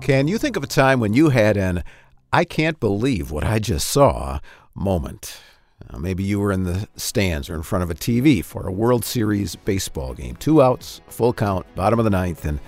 [0.00, 1.84] Can you think of a time when you had an
[2.32, 4.40] I can't believe what I just saw
[4.74, 5.40] moment?
[5.88, 8.72] Uh, maybe you were in the stands or in front of a TV for a
[8.72, 10.36] World Series baseball game.
[10.36, 12.60] Two outs, full count, bottom of the ninth, and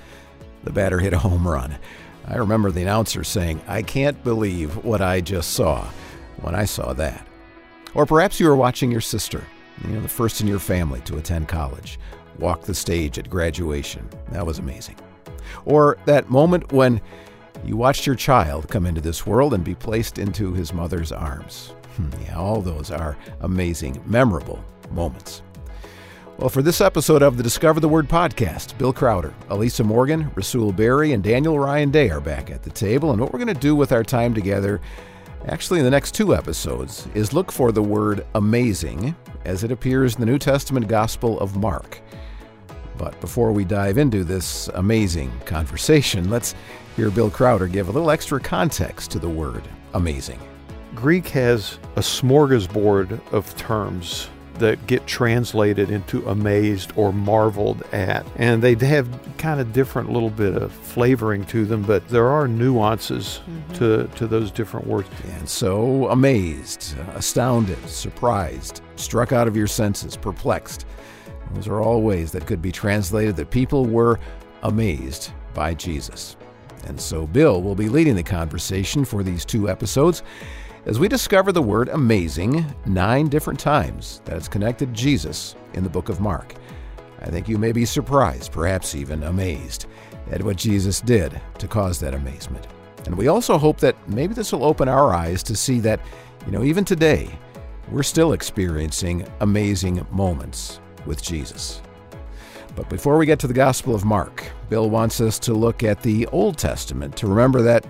[0.65, 1.79] the batter hit a home run.
[2.27, 5.87] I remember the announcer saying, I can't believe what I just saw
[6.43, 7.27] when I saw that.
[7.95, 9.43] Or perhaps you were watching your sister,
[9.83, 11.99] you know, the first in your family to attend college,
[12.39, 14.09] walk the stage at graduation.
[14.31, 14.97] That was amazing.
[15.65, 17.01] Or that moment when
[17.65, 21.75] you watched your child come into this world and be placed into his mother's arms.
[21.97, 25.43] Hmm, yeah, all those are amazing, memorable moments.
[26.39, 30.73] Well, for this episode of the Discover the Word podcast, Bill Crowder, Elisa Morgan, Rasul
[30.73, 33.13] Berry, and Daniel Ryan Day are back at the table.
[33.13, 34.81] And what we're going to do with our time together,
[35.47, 40.15] actually in the next two episodes, is look for the word amazing as it appears
[40.15, 42.01] in the New Testament Gospel of Mark.
[42.97, 46.55] But before we dive into this amazing conversation, let's
[46.97, 49.63] hear Bill Crowder give a little extra context to the word
[49.95, 50.41] amazing.
[50.95, 58.27] Greek has a smorgasbord of terms that get translated into amazed or marveled at.
[58.37, 59.09] And they have
[59.39, 63.73] kind of different little bit of flavoring to them, but there are nuances mm-hmm.
[63.75, 65.09] to, to those different words.
[65.37, 70.87] And so, amazed, astounded, surprised, struck out of your senses, perplexed.
[71.55, 74.21] Those are all ways that could be translated that people were
[74.63, 76.37] amazed by Jesus.
[76.87, 80.23] And so, Bill will be leading the conversation for these two episodes
[80.87, 85.91] as we discover the word amazing nine different times that it's connected Jesus in the
[85.91, 86.55] book of Mark.
[87.21, 89.87] I think you may be surprised, perhaps even amazed,
[90.31, 92.67] at what Jesus did to cause that amazement.
[93.07, 96.01] And we also hope that maybe this will open our eyes to see that,
[96.47, 97.31] you know, even today,
[97.91, 101.83] we're still experiencing amazing moments with Jesus.
[102.75, 106.03] But before we get to the Gospel of Mark, Bill wants us to look at
[106.03, 107.85] the Old Testament to remember that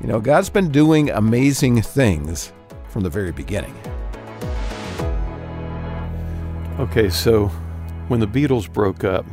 [0.00, 2.52] you know, God's been doing amazing things
[2.88, 3.74] from the very beginning.
[6.78, 7.46] Okay, so
[8.08, 9.24] when the Beatles broke up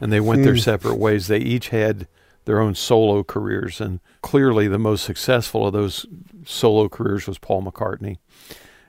[0.00, 0.60] and they went their hmm.
[0.60, 2.06] separate ways, they each had
[2.44, 3.80] their own solo careers.
[3.80, 6.06] And clearly, the most successful of those
[6.44, 8.18] solo careers was Paul McCartney.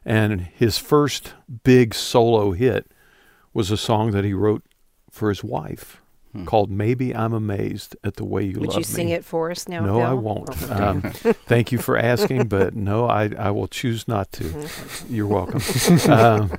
[0.05, 1.33] And his first
[1.63, 2.91] big solo hit
[3.51, 4.63] was a song that he wrote
[5.13, 6.01] for his wife
[6.33, 6.43] hmm.
[6.45, 9.23] called "Maybe I'm Amazed at the Way You Would Love Me." Would you sing it
[9.23, 9.85] for us now?
[9.85, 10.07] No, Bill?
[10.07, 10.71] I won't.
[10.71, 11.01] um,
[11.45, 14.43] thank you for asking, but no, I I will choose not to.
[14.43, 15.13] Mm-hmm.
[15.13, 16.11] You're welcome.
[16.11, 16.51] um,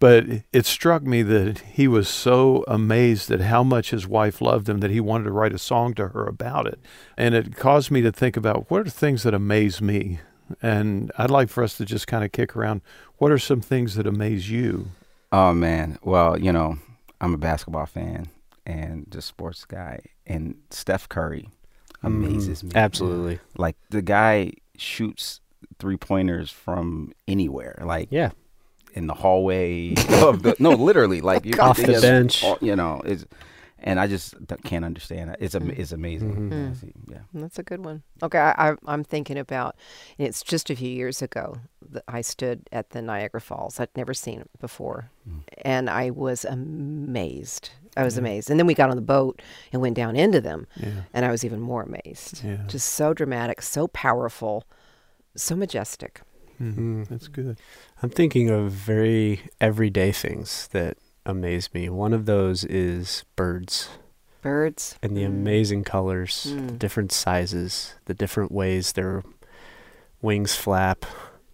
[0.00, 4.68] but it struck me that he was so amazed at how much his wife loved
[4.68, 6.78] him that he wanted to write a song to her about it.
[7.16, 10.20] And it caused me to think about what are things that amaze me.
[10.62, 12.80] And I'd like for us to just kind of kick around
[13.18, 14.90] what are some things that amaze you?
[15.32, 15.98] Oh, man.
[16.02, 16.78] Well, you know,
[17.20, 18.28] I'm a basketball fan
[18.66, 20.00] and just sports guy.
[20.26, 21.48] And Steph Curry
[22.02, 22.80] amazes mm, me.
[22.80, 23.40] Absolutely.
[23.56, 25.40] Like the guy shoots
[25.78, 27.80] three pointers from anywhere.
[27.84, 28.30] Like yeah,
[28.94, 32.44] in the hallway of the no, literally like you, off the bench.
[32.60, 33.24] You know, it's
[33.80, 34.34] and I just
[34.64, 35.36] can't understand it.
[35.40, 36.34] It's a, it's amazing.
[36.34, 36.52] Mm-hmm.
[36.52, 36.92] Mm.
[37.08, 38.02] Yeah, that's a good one.
[38.22, 39.76] Okay, I, am thinking about.
[40.18, 41.58] It's just a few years ago
[41.90, 43.78] that I stood at the Niagara Falls.
[43.78, 45.42] I'd never seen it before, mm.
[45.62, 47.70] and I was amazed.
[47.96, 48.20] I was yeah.
[48.20, 49.40] amazed, and then we got on the boat
[49.72, 51.02] and went down into them, yeah.
[51.14, 52.44] and I was even more amazed.
[52.44, 52.64] Yeah.
[52.66, 54.64] Just so dramatic, so powerful,
[55.36, 56.20] so majestic.
[56.60, 57.04] Mm-hmm.
[57.04, 57.58] That's good.
[58.02, 61.88] I'm thinking of very everyday things that amaze me.
[61.88, 63.88] One of those is birds.
[64.42, 64.98] Birds.
[65.02, 65.26] And the mm.
[65.26, 66.68] amazing colors, mm.
[66.68, 69.22] the different sizes, the different ways their
[70.22, 71.04] wings flap,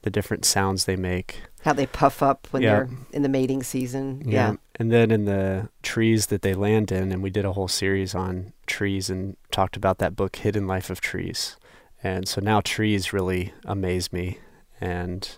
[0.02, 1.42] the different sounds they make.
[1.62, 4.22] How they puff up when they're in the mating season.
[4.24, 4.50] Yeah.
[4.50, 4.56] yeah.
[4.76, 8.14] And then in the trees that they land in, and we did a whole series
[8.14, 11.56] on trees and talked about that book, Hidden Life of Trees.
[12.02, 14.38] And so now trees really amaze me.
[14.78, 15.36] And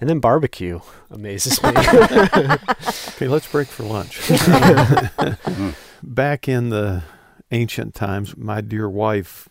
[0.00, 1.70] and then barbecue amazes me.
[1.76, 4.20] okay, let's break for lunch.
[6.02, 7.02] Back in the
[7.50, 9.48] ancient times, my dear wife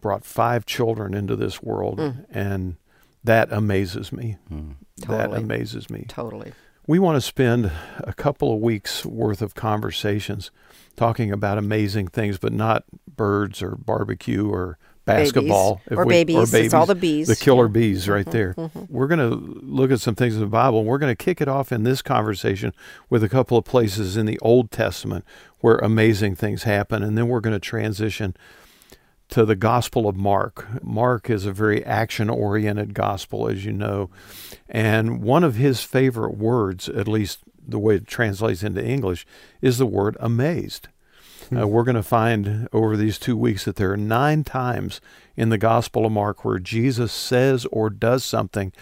[0.00, 2.24] brought five children into this world, mm.
[2.30, 2.76] and
[3.22, 4.36] that amazes me.
[4.50, 4.74] Mm.
[5.00, 5.18] Totally.
[5.18, 6.04] That amazes me.
[6.08, 6.52] Totally.
[6.86, 7.70] We want to spend
[8.00, 10.50] a couple of weeks worth of conversations
[10.96, 12.84] talking about amazing things, but not
[13.16, 16.36] birds or barbecue or basketball or, we, babies.
[16.36, 16.66] or, babies.
[16.66, 17.28] It's all the bees.
[17.28, 18.54] The killer bees right mm-hmm, there.
[18.54, 18.84] Mm-hmm.
[18.88, 20.84] We're going to look at some things in the Bible.
[20.84, 22.72] We're going to kick it off in this conversation
[23.10, 25.24] with a couple of places in the Old Testament
[25.60, 27.02] where amazing things happen.
[27.02, 28.36] And then we're going to transition
[29.30, 30.82] to the Gospel of Mark.
[30.84, 34.10] Mark is a very action oriented gospel, as you know.
[34.68, 39.24] And one of his favorite words, at least the way it translates into English,
[39.62, 40.88] is the word amazed.
[41.54, 45.00] Uh, we're going to find over these two weeks that there are nine times
[45.36, 48.72] in the Gospel of Mark where Jesus says or does something,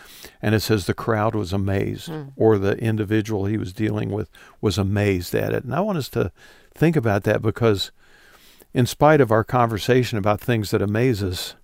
[0.43, 2.33] and it says the crowd was amazed, mm.
[2.37, 4.29] or the individual he was dealing with
[4.61, 5.65] was amazed at it.
[5.65, 6.33] And I want us to
[6.75, 7.93] think about that because,
[8.75, 11.55] in spite of our conversation about things that amaze us,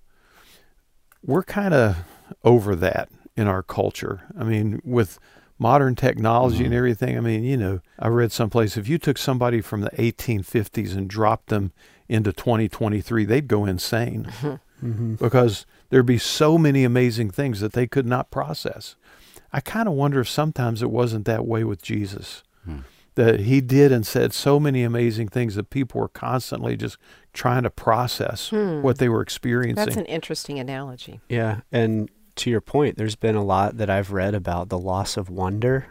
[1.23, 1.97] we're kind of
[2.43, 4.21] over that in our culture.
[4.37, 5.19] I mean, with
[5.59, 6.65] modern technology mm-hmm.
[6.65, 7.17] and everything.
[7.17, 11.09] I mean, you know, I read someplace if you took somebody from the 1850s and
[11.09, 11.71] dropped them
[12.07, 14.87] into 2023, they'd go insane mm-hmm.
[14.87, 15.15] mm-hmm.
[15.15, 18.95] because there'd be so many amazing things that they could not process.
[19.51, 22.43] I kind of wonder if sometimes it wasn't that way with Jesus.
[22.67, 22.83] Mm.
[23.15, 26.97] That he did and said so many amazing things that people were constantly just
[27.33, 28.83] trying to process hmm.
[28.83, 29.83] what they were experiencing.
[29.83, 31.19] That's an interesting analogy.
[31.27, 31.61] Yeah.
[31.71, 35.29] And to your point, there's been a lot that I've read about the loss of
[35.29, 35.87] wonder,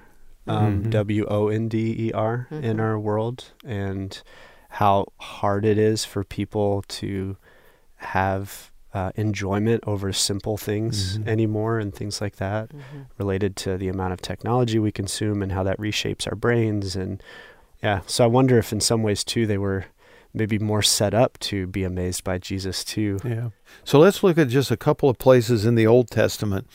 [0.46, 0.90] um, mm-hmm.
[0.90, 2.64] W O N D E R, mm-hmm.
[2.64, 4.22] in our world, and
[4.70, 7.36] how hard it is for people to
[7.96, 11.28] have uh, enjoyment over simple things mm-hmm.
[11.28, 13.02] anymore and things like that, mm-hmm.
[13.18, 16.96] related to the amount of technology we consume and how that reshapes our brains.
[16.96, 17.22] And
[17.82, 19.86] yeah, so I wonder if in some ways too they were
[20.34, 23.18] maybe more set up to be amazed by Jesus too.
[23.24, 23.50] Yeah.
[23.84, 26.66] So let's look at just a couple of places in the Old Testament.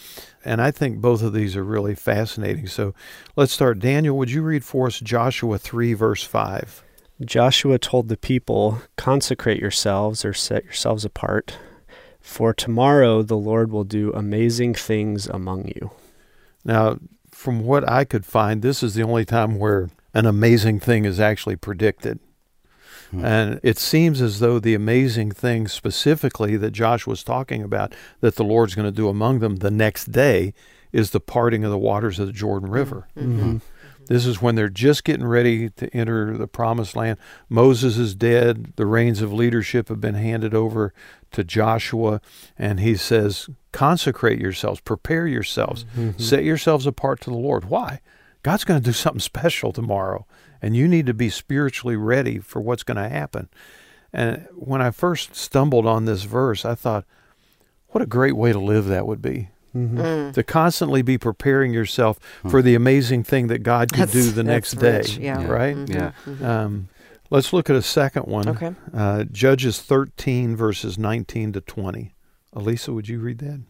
[0.44, 2.68] And I think both of these are really fascinating.
[2.68, 2.94] So
[3.36, 3.80] let's start.
[3.80, 6.84] Daniel, would you read for us Joshua 3, verse 5?
[7.24, 11.58] Joshua told the people, Consecrate yourselves or set yourselves apart,
[12.20, 15.92] for tomorrow the Lord will do amazing things among you.
[16.66, 16.98] Now,
[17.32, 21.20] from what I could find, this is the only time where an amazing thing is
[21.20, 22.20] actually predicted.
[23.12, 23.26] Hmm.
[23.26, 28.36] And it seems as though the amazing thing specifically that Josh was talking about that
[28.36, 30.54] the Lord's going to do among them the next day
[30.92, 33.08] is the parting of the waters of the Jordan River.
[33.16, 33.40] Mm-hmm.
[33.40, 33.58] mm-hmm.
[34.08, 37.18] This is when they're just getting ready to enter the promised land.
[37.48, 38.74] Moses is dead.
[38.76, 40.94] The reins of leadership have been handed over
[41.32, 42.20] to Joshua.
[42.58, 46.20] And he says, Consecrate yourselves, prepare yourselves, mm-hmm.
[46.20, 47.66] set yourselves apart to the Lord.
[47.66, 48.02] Why?
[48.44, 50.26] God's going to do something special tomorrow
[50.62, 53.50] and you need to be spiritually ready for what's going to happen.
[54.14, 57.06] And when I first stumbled on this verse, I thought,
[57.90, 59.50] what a great way to live that would be.
[59.76, 60.02] Mm-hmm.
[60.02, 60.34] Mm.
[60.34, 62.52] To constantly be preparing yourself mm.
[62.52, 65.02] for the amazing thing that God could that's, do the next day.
[65.18, 65.46] yeah.
[65.46, 65.76] Right?
[65.76, 65.94] Mm-hmm.
[65.94, 66.12] Yeah.
[66.26, 66.46] Mm-hmm.
[66.46, 66.90] Um,
[67.30, 68.50] let's look at a second one.
[68.50, 68.76] Okay.
[68.94, 72.14] Uh, Judges 13, verses 19 to 20.
[72.54, 73.62] Elisa, would you read that?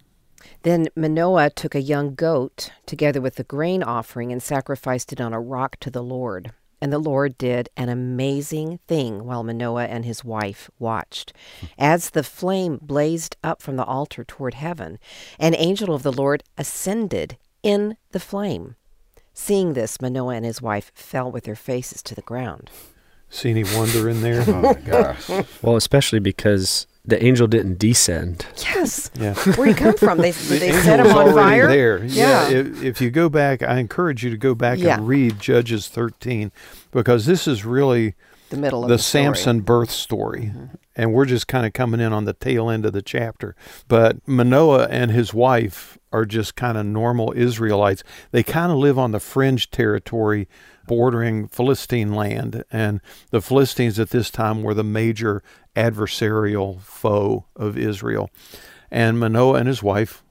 [0.64, 5.34] Then Manoah took a young goat together with the grain offering and sacrificed it on
[5.34, 6.52] a rock to the Lord.
[6.82, 11.32] And the Lord did an amazing thing while Manoah and his wife watched.
[11.78, 14.98] As the flame blazed up from the altar toward heaven,
[15.38, 18.76] an angel of the Lord ascended in the flame.
[19.34, 22.70] Seeing this, Manoah and his wife fell with their faces to the ground.
[23.30, 24.44] See any wonder in there?
[24.48, 25.30] oh my gosh.
[25.62, 28.46] Well, especially because the angel didn't descend.
[28.58, 29.12] Yes.
[29.20, 29.34] Yeah.
[29.56, 30.20] Where you come from?
[30.20, 31.68] They the they set him on fire.
[31.68, 32.04] There.
[32.06, 32.48] Yeah.
[32.48, 32.58] yeah.
[32.58, 34.96] If, if, you go back, I encourage you to go back yeah.
[34.96, 36.54] and read Judges 13
[36.92, 38.16] because this is really
[38.52, 40.52] the middle of the, the Samson birth story.
[40.54, 40.76] Mm-hmm.
[40.96, 43.56] And we're just kind of coming in on the tail end of the chapter.
[43.88, 48.04] But Manoah and his wife are just kind of normal Israelites.
[48.32, 50.48] They kind of live on the fringe territory
[50.86, 52.64] bordering Philistine land.
[52.72, 55.42] And the Philistines at this time were the major
[55.76, 58.30] adversarial foe of Israel.
[58.92, 60.24] And Manoah and his wife,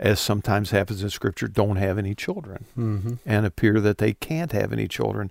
[0.00, 3.14] as sometimes happens in Scripture, don't have any children mm-hmm.
[3.26, 5.30] and appear that they can't have any children.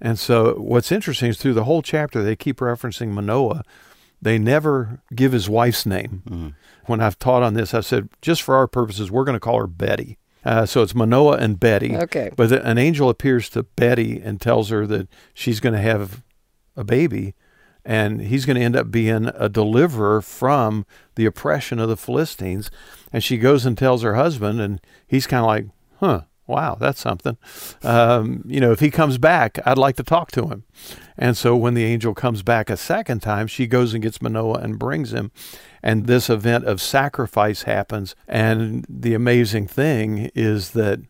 [0.00, 3.62] And so, what's interesting is through the whole chapter, they keep referencing Manoah.
[4.20, 6.22] They never give his wife's name.
[6.26, 6.48] Mm-hmm.
[6.86, 9.60] When I've taught on this, I've said, just for our purposes, we're going to call
[9.60, 10.18] her Betty.
[10.44, 11.96] Uh, so it's Manoah and Betty.
[11.96, 12.30] Okay.
[12.36, 16.22] But the, an angel appears to Betty and tells her that she's going to have
[16.76, 17.34] a baby
[17.84, 22.70] and he's going to end up being a deliverer from the oppression of the Philistines.
[23.12, 25.66] And she goes and tells her husband, and he's kind of like,
[26.00, 27.36] huh, wow, that's something.
[27.82, 30.64] Um, you know, if he comes back, I'd like to talk to him.
[31.16, 34.58] And so when the angel comes back a second time, she goes and gets Manoah
[34.58, 35.30] and brings him.
[35.82, 38.14] And this event of sacrifice happens.
[38.26, 41.00] And the amazing thing is that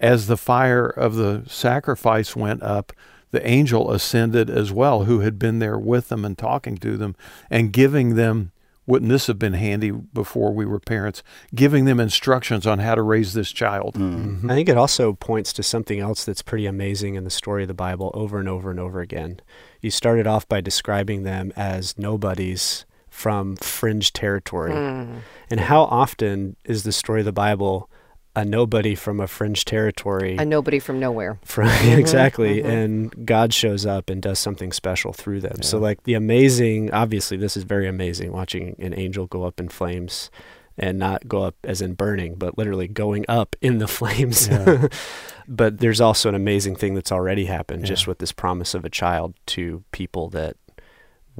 [0.00, 2.92] as the fire of the sacrifice went up,
[3.30, 7.16] the angel ascended as well, who had been there with them and talking to them
[7.50, 8.52] and giving them.
[8.86, 11.22] Wouldn't this have been handy before we were parents?
[11.54, 13.94] Giving them instructions on how to raise this child.
[13.94, 14.50] Mm-hmm.
[14.50, 17.68] I think it also points to something else that's pretty amazing in the story of
[17.68, 19.40] the Bible over and over and over again.
[19.80, 24.72] You started off by describing them as nobodies from fringe territory.
[24.72, 25.20] Mm.
[25.50, 27.88] And how often is the story of the Bible
[28.34, 30.36] a nobody from a fringe territory.
[30.36, 31.38] A nobody from nowhere.
[31.44, 32.58] From, exactly.
[32.58, 32.70] Mm-hmm.
[32.70, 35.56] And God shows up and does something special through them.
[35.58, 35.64] Yeah.
[35.64, 39.68] So, like, the amazing, obviously, this is very amazing watching an angel go up in
[39.68, 40.30] flames
[40.78, 44.48] and not go up as in burning, but literally going up in the flames.
[44.48, 44.88] Yeah.
[45.48, 47.88] but there's also an amazing thing that's already happened yeah.
[47.88, 50.56] just with this promise of a child to people that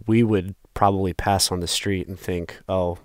[0.06, 2.98] we would probably pass on the street and think, oh,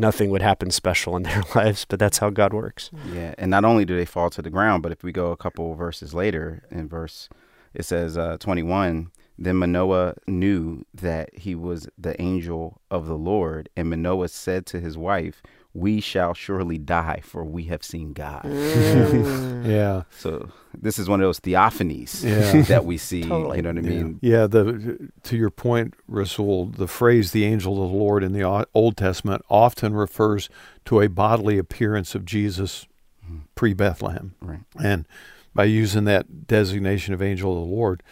[0.00, 2.90] nothing would happen special in their lives, but that's how God works.
[3.12, 5.36] Yeah, and not only do they fall to the ground, but if we go a
[5.36, 7.28] couple verses later, in verse
[7.74, 13.68] it says uh, 21, then Manoah knew that he was the angel of the Lord,
[13.76, 15.42] and Manoah said to his wife,
[15.78, 18.42] we shall surely die, for we have seen God.
[18.42, 19.66] Mm.
[19.68, 20.02] yeah.
[20.10, 22.62] So this is one of those theophanies yeah.
[22.68, 23.22] that we see.
[23.22, 23.58] Totally.
[23.58, 24.18] You know what I mean?
[24.20, 24.46] Yeah.
[24.46, 28.96] The to your point, Rasul, the phrase "the angel of the Lord" in the Old
[28.96, 30.48] Testament often refers
[30.86, 32.86] to a bodily appearance of Jesus
[33.24, 33.40] mm-hmm.
[33.54, 34.60] pre Bethlehem, right.
[34.82, 35.06] and
[35.54, 38.02] by using that designation of angel of the Lord,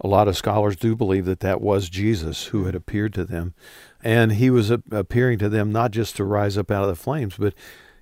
[0.00, 3.54] a lot of scholars do believe that that was Jesus who had appeared to them.
[4.04, 7.36] And he was appearing to them not just to rise up out of the flames,
[7.38, 7.54] but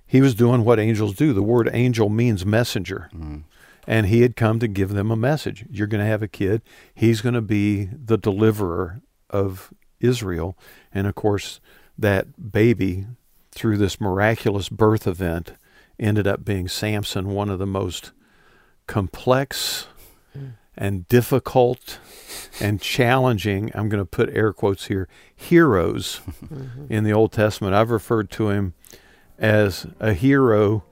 [0.05, 1.31] he was doing what angels do.
[1.31, 3.09] The word angel means messenger.
[3.15, 3.43] Mm.
[3.87, 5.65] And he had come to give them a message.
[5.71, 6.61] You're going to have a kid.
[6.93, 10.57] He's going to be the deliverer of Israel.
[10.93, 11.61] And of course,
[11.97, 13.07] that baby,
[13.51, 15.53] through this miraculous birth event,
[15.97, 18.11] ended up being Samson, one of the most
[18.87, 19.87] complex
[20.37, 20.53] mm.
[20.75, 21.99] And difficult
[22.59, 26.91] and challenging, I'm going to put air quotes here, heroes mm-hmm.
[26.91, 27.73] in the Old Testament.
[27.73, 28.73] I've referred to him
[29.37, 30.83] as a hero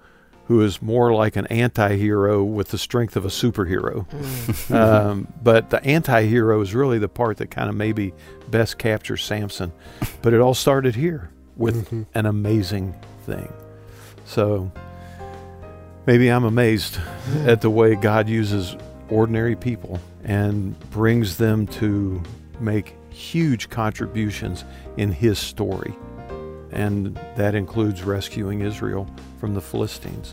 [0.52, 4.06] who is more like an anti hero with the strength of a superhero.
[4.10, 4.76] Mm.
[4.76, 8.14] um, but the anti hero is really the part that kind of maybe
[8.50, 9.72] best captures Samson.
[10.22, 12.04] But it all started here with mm-hmm.
[12.14, 13.52] an amazing thing.
[14.26, 14.72] So
[16.06, 17.00] maybe I'm amazed
[17.46, 18.76] at the way God uses
[19.12, 22.22] ordinary people and brings them to
[22.60, 24.64] make huge contributions
[24.98, 25.94] in his story.
[26.72, 29.08] And that includes rescuing Israel
[29.40, 30.32] from the Philistines.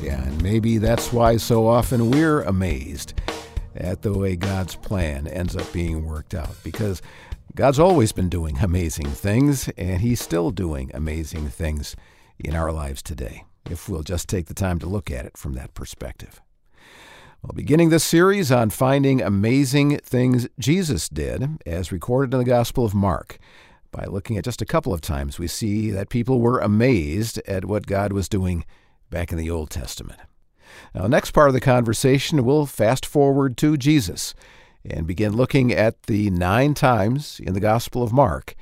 [0.00, 3.14] Yeah, and maybe that's why so often we're amazed
[3.74, 7.02] at the way God's plan ends up being worked out because
[7.56, 11.96] God's always been doing amazing things, and He's still doing amazing things
[12.38, 15.54] in our lives today if we'll just take the time to look at it from
[15.54, 16.40] that perspective.
[17.42, 22.84] Well, beginning this series on finding amazing things Jesus did, as recorded in the Gospel
[22.84, 23.38] of Mark.
[23.90, 27.64] By looking at just a couple of times, we see that people were amazed at
[27.64, 28.64] what God was doing
[29.08, 30.18] back in the Old Testament.
[30.94, 34.34] Now, next part of the conversation, we'll fast forward to Jesus
[34.84, 38.54] and begin looking at the nine times in the Gospel of Mark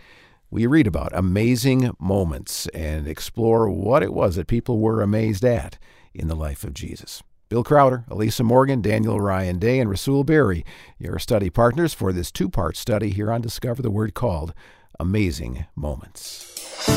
[0.57, 5.77] we read about amazing moments and explore what it was that people were amazed at
[6.15, 7.23] in the life of Jesus.
[7.51, 10.65] Bill Crowder, Elisa Morgan, Daniel Ryan Day, and Rasul Berry,
[10.99, 14.55] your study partners for this two part study here on Discover the Word called
[14.99, 16.89] Amazing Moments.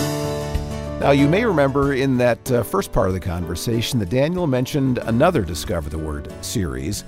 [1.01, 4.99] Now, you may remember in that uh, first part of the conversation that Daniel mentioned
[4.99, 7.03] another Discover the Word series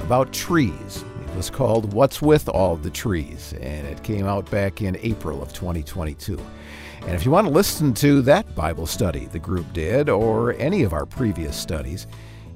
[0.00, 4.96] about trees was called What's With All the Trees, and it came out back in
[5.02, 6.38] April of 2022.
[7.02, 10.82] And if you want to listen to that Bible study the group did, or any
[10.82, 12.06] of our previous studies,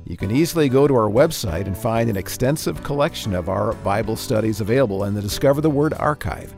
[0.05, 4.15] you can easily go to our website and find an extensive collection of our Bible
[4.15, 6.55] studies available in the Discover the Word archive.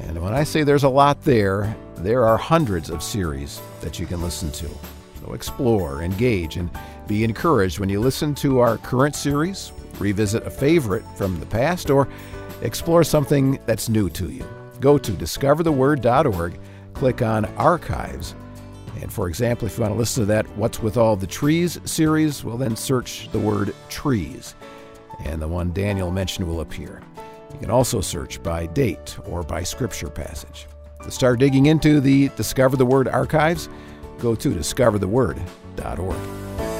[0.00, 4.06] And when I say there's a lot there, there are hundreds of series that you
[4.06, 4.68] can listen to.
[5.20, 6.70] So explore, engage, and
[7.06, 11.90] be encouraged when you listen to our current series revisit a favorite from the past,
[11.90, 12.08] or
[12.62, 14.46] explore something that's new to you.
[14.80, 16.58] Go to discovertheword.org,
[16.92, 18.34] click on Archives,
[19.00, 21.78] and for example, if you want to listen to that What's With All the Trees
[21.84, 24.54] series, well, then search the word trees,
[25.24, 27.02] and the one Daniel mentioned will appear.
[27.52, 30.66] You can also search by date or by scripture passage.
[31.02, 33.68] To start digging into the Discover the Word archives,
[34.18, 36.75] go to discovertheword.org.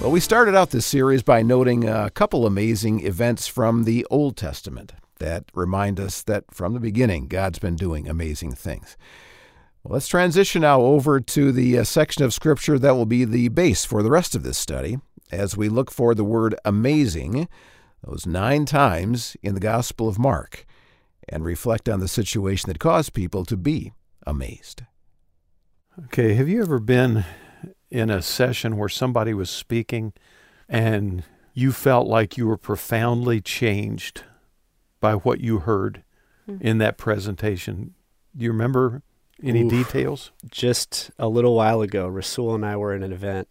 [0.00, 4.34] Well, we started out this series by noting a couple amazing events from the Old
[4.34, 8.96] Testament that remind us that from the beginning, God's been doing amazing things.
[9.84, 13.48] Well, let's transition now over to the uh, section of Scripture that will be the
[13.48, 14.96] base for the rest of this study
[15.30, 17.46] as we look for the word amazing,
[18.02, 20.64] those nine times in the Gospel of Mark,
[21.28, 23.92] and reflect on the situation that caused people to be
[24.26, 24.82] amazed.
[26.06, 27.26] Okay, have you ever been
[27.90, 30.12] in a session where somebody was speaking
[30.68, 34.22] and you felt like you were profoundly changed
[35.00, 36.04] by what you heard
[36.48, 36.64] mm-hmm.
[36.64, 37.94] in that presentation.
[38.36, 39.02] Do you remember
[39.42, 39.70] any Oof.
[39.70, 40.30] details?
[40.50, 43.48] Just a little while ago, Rasul and I were in an event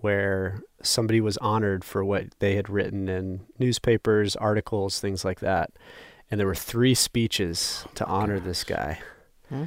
[0.00, 5.70] where somebody was honored for what they had written in newspapers, articles, things like that.
[6.30, 8.98] And there were three speeches to honor this guy.
[9.48, 9.64] Hmm.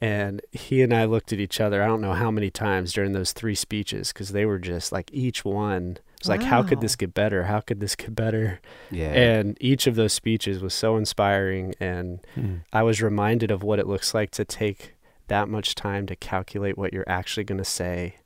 [0.00, 3.12] And he and I looked at each other, I don't know how many times during
[3.12, 6.96] those three speeches, because they were just like each one was like, how could this
[6.96, 7.44] get better?
[7.44, 8.60] How could this get better?
[8.90, 9.12] Yeah.
[9.12, 11.74] And each of those speeches was so inspiring.
[11.80, 12.56] And Hmm.
[12.72, 14.94] I was reminded of what it looks like to take
[15.28, 18.16] that much time to calculate what you're actually going to say.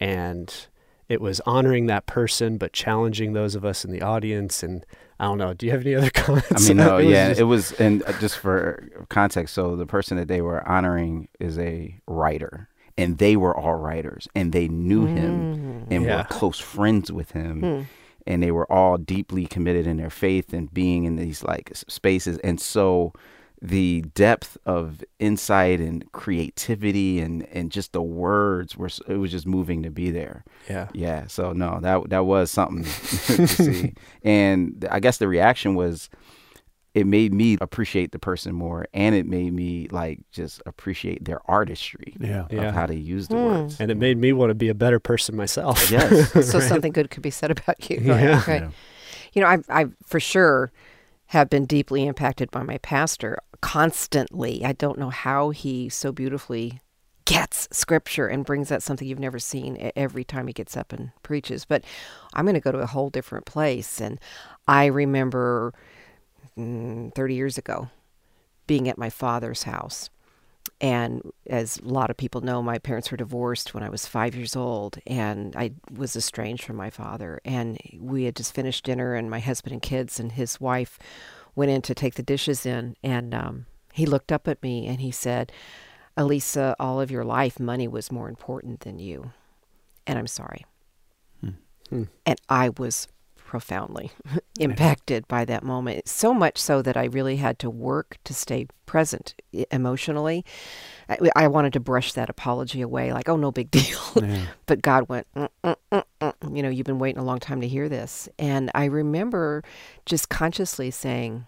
[0.00, 0.52] And
[1.08, 4.62] it was honoring that person, but challenging those of us in the audience.
[4.62, 4.84] And
[5.20, 5.54] I don't know.
[5.54, 6.64] Do you have any other comments?
[6.66, 9.76] I mean, no, It was yeah, just- it was, and uh, just for context, so
[9.76, 14.52] the person that they were honoring is a writer, and they were all writers, and
[14.52, 15.86] they knew him Mm.
[15.90, 16.16] and Yeah.
[16.18, 17.82] were close friends with him, Hmm.
[18.26, 22.38] and they were all deeply committed in their faith and being in these like spaces,
[22.38, 23.12] and so
[23.62, 29.46] the depth of insight and creativity and and just the words were it was just
[29.46, 30.44] moving to be there.
[30.68, 30.88] yeah.
[30.92, 32.84] Yeah, so no, that that was something
[33.26, 36.10] to see, and I guess the reaction was,
[36.94, 41.40] it made me appreciate the person more, and it made me like just appreciate their
[41.50, 42.44] artistry Yeah.
[42.44, 42.72] of Yeah.
[42.72, 43.44] how they use the Hmm.
[43.44, 43.80] words.
[43.80, 45.90] And it made me want to be a better person myself.
[45.90, 46.30] Yes.
[46.50, 48.00] so something good could be said about you.
[48.02, 48.36] Yeah.
[48.36, 48.46] Right.
[48.48, 48.70] right.
[49.32, 50.72] You know, I, I for sure
[51.36, 54.64] have been deeply impacted by my pastor constantly.
[54.64, 56.80] I don't know how he so beautifully
[57.26, 61.10] gets scripture and brings out something you've never seen every time he gets up and
[61.22, 61.66] preaches.
[61.66, 61.84] But
[62.32, 64.00] I'm going to go to a whole different place.
[64.00, 64.18] And
[64.66, 65.74] I remember
[66.56, 67.90] mm, 30 years ago
[68.66, 70.08] being at my father's house.
[70.80, 74.34] And as a lot of people know, my parents were divorced when I was five
[74.34, 77.40] years old, and I was estranged from my father.
[77.44, 80.98] And we had just finished dinner, and my husband and kids and his wife
[81.54, 82.94] went in to take the dishes in.
[83.02, 85.50] And um, he looked up at me and he said,
[86.16, 89.32] Elisa, all of your life, money was more important than you.
[90.06, 90.66] And I'm sorry.
[91.90, 92.04] Hmm.
[92.24, 93.06] And I was
[93.46, 94.10] profoundly
[94.60, 96.08] impacted by that moment.
[96.08, 99.34] So much so that I really had to work to stay present
[99.70, 100.44] emotionally.
[101.08, 104.00] I, I wanted to brush that apology away, like, oh, no big deal.
[104.16, 104.46] Yeah.
[104.66, 106.56] but God went, mm, mm, mm, mm.
[106.56, 108.28] you know, you've been waiting a long time to hear this.
[108.38, 109.62] And I remember
[110.04, 111.46] just consciously saying,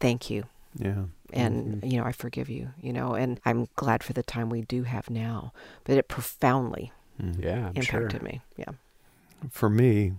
[0.00, 0.44] thank you.
[0.74, 1.04] Yeah.
[1.32, 4.62] And, you know, I forgive you, you know, and I'm glad for the time we
[4.62, 5.52] do have now.
[5.84, 6.92] But it profoundly.
[7.38, 8.02] Yeah, I'm sure.
[8.02, 8.42] impacted me.
[8.56, 8.72] Yeah.
[9.50, 10.12] For me,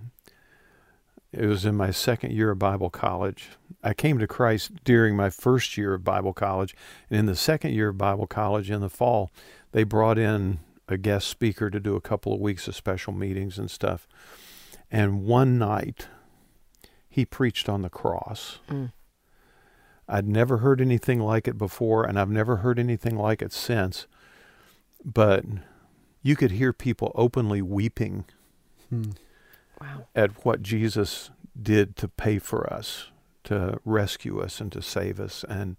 [1.37, 3.49] it was in my second year of Bible college.
[3.83, 6.75] I came to Christ during my first year of Bible college.
[7.09, 9.31] And in the second year of Bible college in the fall,
[9.71, 13.57] they brought in a guest speaker to do a couple of weeks of special meetings
[13.57, 14.07] and stuff.
[14.89, 16.07] And one night,
[17.09, 18.59] he preached on the cross.
[18.69, 18.91] Mm.
[20.07, 24.07] I'd never heard anything like it before, and I've never heard anything like it since.
[25.03, 25.43] But
[26.23, 28.25] you could hear people openly weeping
[28.89, 29.11] Hmm.
[29.79, 30.07] Wow.
[30.15, 33.07] at what Jesus did to pay for us,
[33.45, 35.43] to rescue us, and to save us.
[35.47, 35.77] And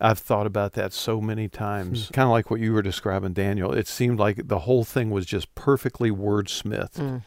[0.00, 2.10] I've thought about that so many times.
[2.12, 3.72] kind of like what you were describing, Daniel.
[3.72, 7.22] It seemed like the whole thing was just perfectly wordsmithed, Mm.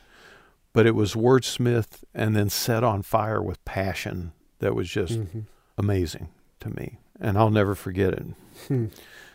[0.73, 5.45] but it was wordsmithed and then set on fire with passion that was just Mhm.
[5.78, 6.30] amazing
[6.62, 6.99] to me.
[7.19, 8.26] And I'll never forget it.
[8.67, 8.86] Hmm.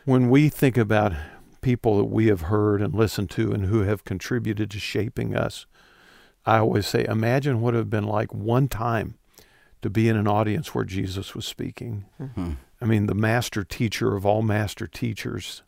[0.04, 1.12] When we think about
[1.60, 5.66] people that we have heard and listened to and who have contributed to shaping us,
[6.48, 9.14] I always say, imagine what it would have been like one time
[9.82, 12.06] to be in an audience where Jesus was speaking.
[12.16, 12.52] Hmm.
[12.80, 15.62] I mean, the master teacher of all master teachers,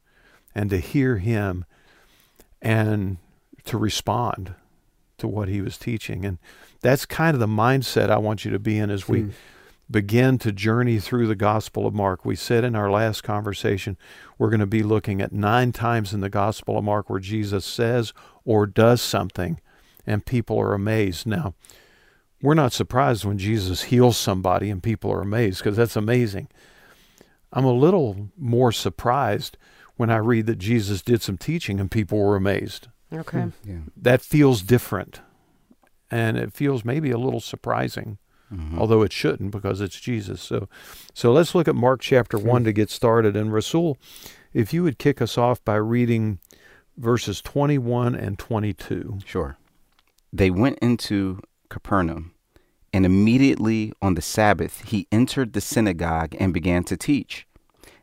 [0.55, 1.65] and to hear him
[2.63, 3.19] and
[3.65, 4.55] to respond
[5.19, 6.25] to what he was teaching.
[6.25, 6.39] And
[6.81, 9.31] that's kind of the mindset I want you to be in as we Hmm.
[9.91, 12.25] begin to journey through the Gospel of Mark.
[12.25, 13.97] We said in our last conversation,
[14.39, 17.65] we're going to be looking at nine times in the Gospel of Mark where Jesus
[17.65, 18.13] says
[18.45, 19.61] or does something
[20.07, 21.27] and people are amazed.
[21.27, 21.55] Now,
[22.43, 26.49] we're not surprised when Jesus heals somebody and people are amazed because that's amazing.
[27.53, 29.57] I'm a little more surprised
[29.97, 32.89] when I read that Jesus did some teaching and people were amazed.
[33.13, 33.47] Okay.
[33.65, 33.81] Yeah.
[33.97, 35.21] That feels different.
[36.11, 38.19] And it feels maybe a little surprising
[38.53, 38.79] Mhm.
[38.79, 40.41] although it shouldn't because it's Jesus.
[40.41, 40.69] So,
[41.15, 43.37] so let's look at Mark chapter one to get started.
[43.37, 43.97] And Rasul,
[44.53, 46.41] if you would kick us off by reading
[46.97, 49.21] verses twenty-one and twenty-two.
[49.25, 49.57] Sure.
[50.33, 52.35] They went into Capernaum,
[52.93, 57.47] and immediately on the Sabbath he entered the synagogue and began to teach.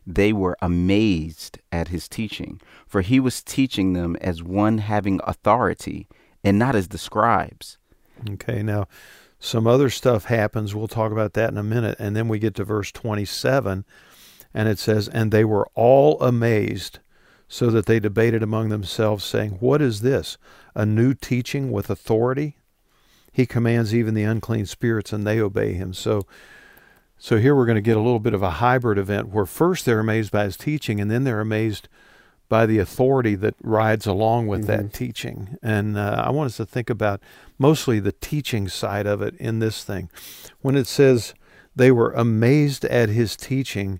[0.05, 6.07] They were amazed at his teaching, for he was teaching them as one having authority
[6.43, 7.77] and not as the scribes.
[8.31, 8.87] Okay, now
[9.39, 10.73] some other stuff happens.
[10.73, 13.85] We'll talk about that in a minute, and then we get to verse twenty-seven,
[14.53, 16.99] And it says, And they were all amazed,
[17.47, 20.37] so that they debated among themselves, saying, What is this?
[20.75, 22.57] A new teaching with authority?
[23.31, 25.93] He commands even the unclean spirits, and they obey him.
[25.93, 26.25] So,
[27.17, 29.85] so here we're going to get a little bit of a hybrid event where first
[29.85, 31.87] they're amazed by his teaching, and then they're amazed
[32.49, 34.83] by the authority that rides along with Mm-hmm.
[34.85, 35.57] that teaching.
[35.61, 37.21] And uh, I want us to think about
[37.59, 40.09] mostly the teaching side of it in this thing.
[40.61, 41.33] When it says
[41.75, 43.99] they were amazed at his teaching,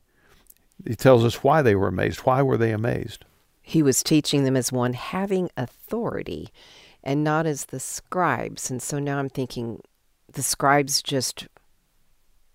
[0.86, 2.19] it tells us why they were amazed.
[2.19, 3.25] Why were they amazed?
[3.67, 6.53] He was teaching them as one having authority
[7.03, 8.71] and not as the scribes.
[8.71, 9.82] And so now I'm thinking
[10.32, 11.49] the scribes just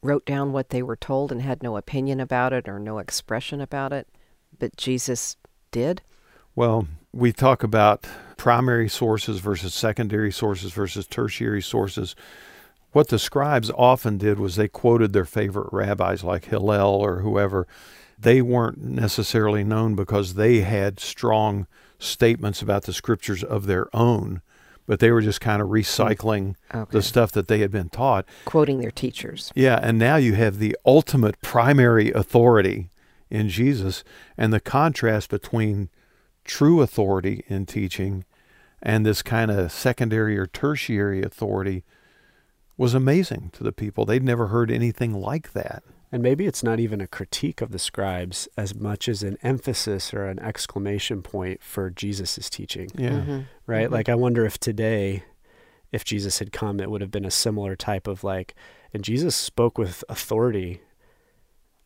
[0.03, 3.61] wrote down what they were told and had no opinion about it or no expression
[3.61, 4.09] about it,
[4.59, 5.37] but Jesus
[5.71, 6.01] did.
[6.57, 8.07] Well, we talk about
[8.39, 12.17] primary sources versus secondary sources versus tertiary sources.
[12.93, 17.67] What the scribes often did was they quoted their favorite rabbis like Hillel or whoever.
[18.23, 21.67] They weren't necessarily known because they had strong
[21.99, 24.43] statements about the scriptures of their own,
[24.87, 26.91] but they were just kind of recycling Okay.
[26.91, 28.25] the stuff that they had been taught.
[28.45, 29.51] Quoting their teachers.
[29.55, 32.91] Yeah, and now you have the ultimate primary authority
[33.31, 34.05] in Jesus,
[34.37, 35.89] and the contrast between
[36.45, 38.25] true authority in teaching
[38.83, 41.85] and this kind of secondary or tertiary authority
[42.77, 44.05] was amazing to the people.
[44.05, 45.83] They'd never heard anything like that.
[46.15, 50.13] And maybe it's not even a critique of the scribes as much as an emphasis
[50.13, 53.21] or an exclamation point for Jesus' teaching, Yeah.
[53.23, 53.45] Mhm.
[53.67, 53.89] right?
[53.89, 53.93] Mhm.
[53.93, 55.25] Like, I wonder if today,
[55.91, 58.55] if Jesus had come, it would have been a similar type of like,
[58.93, 60.83] and Jesus spoke with authority,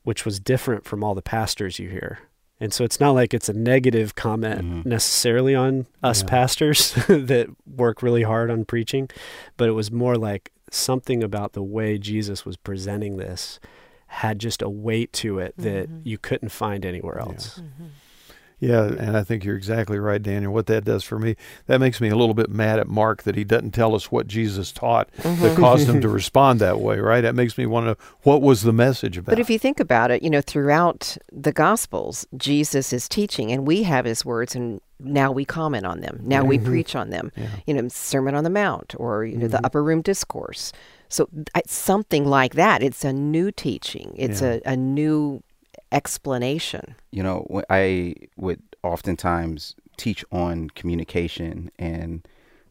[0.02, 2.18] which was different from all the pastors you hear.
[2.58, 4.86] And so it's not like it's a negative comment Mhm.
[4.86, 6.28] necessarily on us Yeah.
[6.28, 9.08] pastors that work really hard on preaching,
[9.56, 13.60] but it was more like something about the way Jesus was presenting this
[14.06, 16.00] had just a weight to it that Mhm.
[16.04, 17.32] you couldn't find anywhere Yeah.
[17.32, 17.60] else.
[17.60, 17.86] Mhm.
[18.58, 20.50] Yeah, and I think you're exactly right, Daniel.
[20.50, 23.36] What that does for me, that makes me a little bit mad at Mark that
[23.36, 27.20] he doesn't tell us what Jesus taught that caused him to respond that way, right?
[27.20, 29.32] That makes me want to know what was the message about.
[29.32, 33.66] But if you think about it, you know, throughout the Gospels, Jesus is teaching, and
[33.66, 36.20] we have his words, and now we comment on them.
[36.22, 36.64] Now we Mhm.
[36.64, 37.32] preach on them.
[37.36, 37.48] yeah.
[37.66, 39.64] You know, Sermon on the Mount, or you know, the Mhm.
[39.66, 40.72] Upper Room Discourse.
[41.08, 42.82] So it's something like that.
[42.82, 44.14] It's a new teaching.
[44.18, 44.58] It's Yeah.
[44.64, 45.42] a, a new
[45.92, 46.94] explanation.
[47.12, 52.26] you know, I would oftentimes teach on communication, and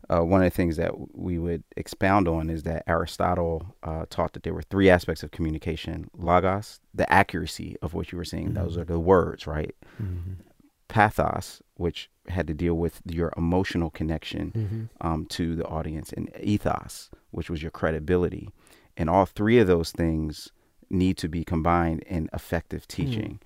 [0.10, 4.34] uh, one of the things that we would expound on is that Aristotle uh, taught
[4.34, 8.54] that there were three aspects of communication: logos, the accuracy of what you were saying;
[8.54, 8.82] those Mhm.
[8.82, 9.76] are the words, right?
[10.02, 10.36] Mhm.
[10.88, 15.08] Pathos, which had to deal with your emotional connection Mm-hmm.
[15.08, 18.50] um, to the audience, and ethos, which was your credibility.
[18.98, 20.50] And all three of those things
[20.90, 23.40] need to be combined in effective teaching.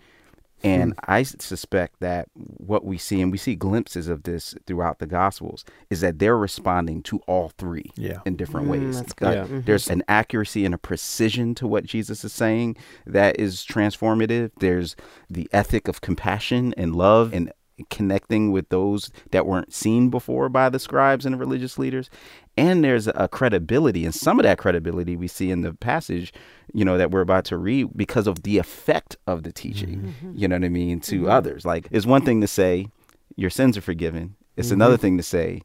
[0.64, 5.06] And I suspect that what we see, and we see glimpses of this throughout the
[5.08, 8.20] Gospels, is that they're responding to all three Yeah.
[8.26, 8.98] in different Mm, ways.
[9.00, 9.34] that's good.
[9.34, 9.46] Yeah.
[9.46, 9.66] Mhm.
[9.66, 14.52] There's an accuracy and a precision to what Jesus is saying that is transformative.
[14.60, 14.96] There's
[15.30, 17.52] the ethic of compassion and love and
[17.90, 22.10] connecting with those that weren't seen before by the scribes and the religious leaders.
[22.58, 26.34] And there's a credibility, and some of that credibility we see in the passage,
[26.74, 29.98] you know, that we're about to read because of the effect of the teaching.
[29.98, 30.08] Mm-hmm.
[30.08, 30.32] Mm-hmm.
[30.36, 31.00] You know what I mean?
[31.02, 31.30] To mm-hmm.
[31.30, 31.66] others.
[31.66, 32.88] Like, it's one thing to say,
[33.36, 34.36] your sins are forgiven.
[34.58, 35.62] It's another thing to say,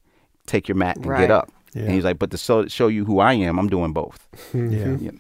[0.47, 1.23] take your mat and Right.
[1.23, 1.51] get up.
[1.75, 1.83] Yeah.
[1.83, 4.29] And he's like, but to show, show you who I am, I'm doing both.
[4.55, 4.61] Yeah.
[4.61, 5.19] You know?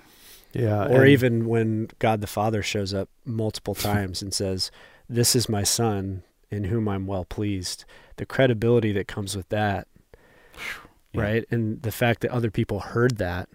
[0.52, 0.84] Yeah.
[0.84, 4.70] or and- even when God the Father shows up multiple times and says,
[5.08, 6.22] This is my son
[6.54, 7.84] in whom I'm well pleased.
[8.16, 9.86] The credibility that comes with that,
[11.12, 11.20] Yeah.
[11.22, 11.44] right?
[11.50, 13.48] And the fact that other people heard that,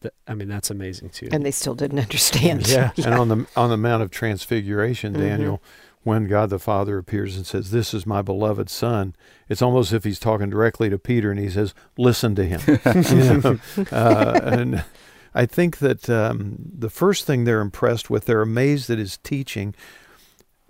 [0.00, 1.28] that I mean, that's amazing too.
[1.32, 2.68] And they still didn't understand.
[2.68, 2.90] Yeah.
[2.98, 5.18] And on the on the Mount of Transfiguration, Mhm.
[5.18, 5.62] Daniel,
[6.02, 9.14] when God the Father appears and says, "This is my beloved Son,"
[9.48, 12.60] it's almost as if He's talking directly to Peter, and He says, "Listen to him."
[13.12, 13.58] You know?
[13.92, 14.84] uh, and
[15.34, 19.74] I think that um, the first thing they're impressed with, they're amazed at His teaching,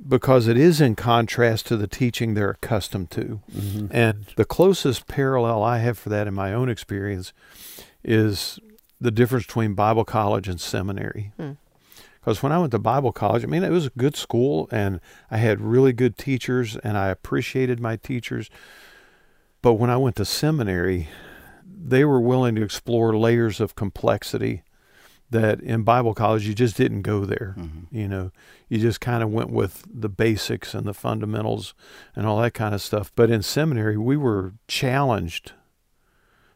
[0.07, 3.41] because it is in contrast to the teaching they're accustomed to.
[3.55, 3.88] Mhm.
[3.91, 7.33] And the closest parallel I have for that in my own experience
[8.03, 8.59] is
[9.01, 11.33] the difference between Bible college and seminary.
[11.37, 11.53] Hmm.
[12.21, 15.01] Because when I went to Bible college, I mean, it was a good school and
[15.31, 18.49] I had really good teachers and I appreciated my teachers.
[19.61, 21.09] But when I went to seminary,
[21.65, 24.62] they were willing to explore layers of complexity
[25.33, 27.55] that in Bible college you just didn't go there.
[27.59, 27.87] Mhm.
[27.90, 28.31] You know,
[28.68, 31.75] you just kind of went with the basics and the fundamentals
[32.16, 33.12] and all that kind of stuff.
[33.14, 35.53] But in seminary, we were challenged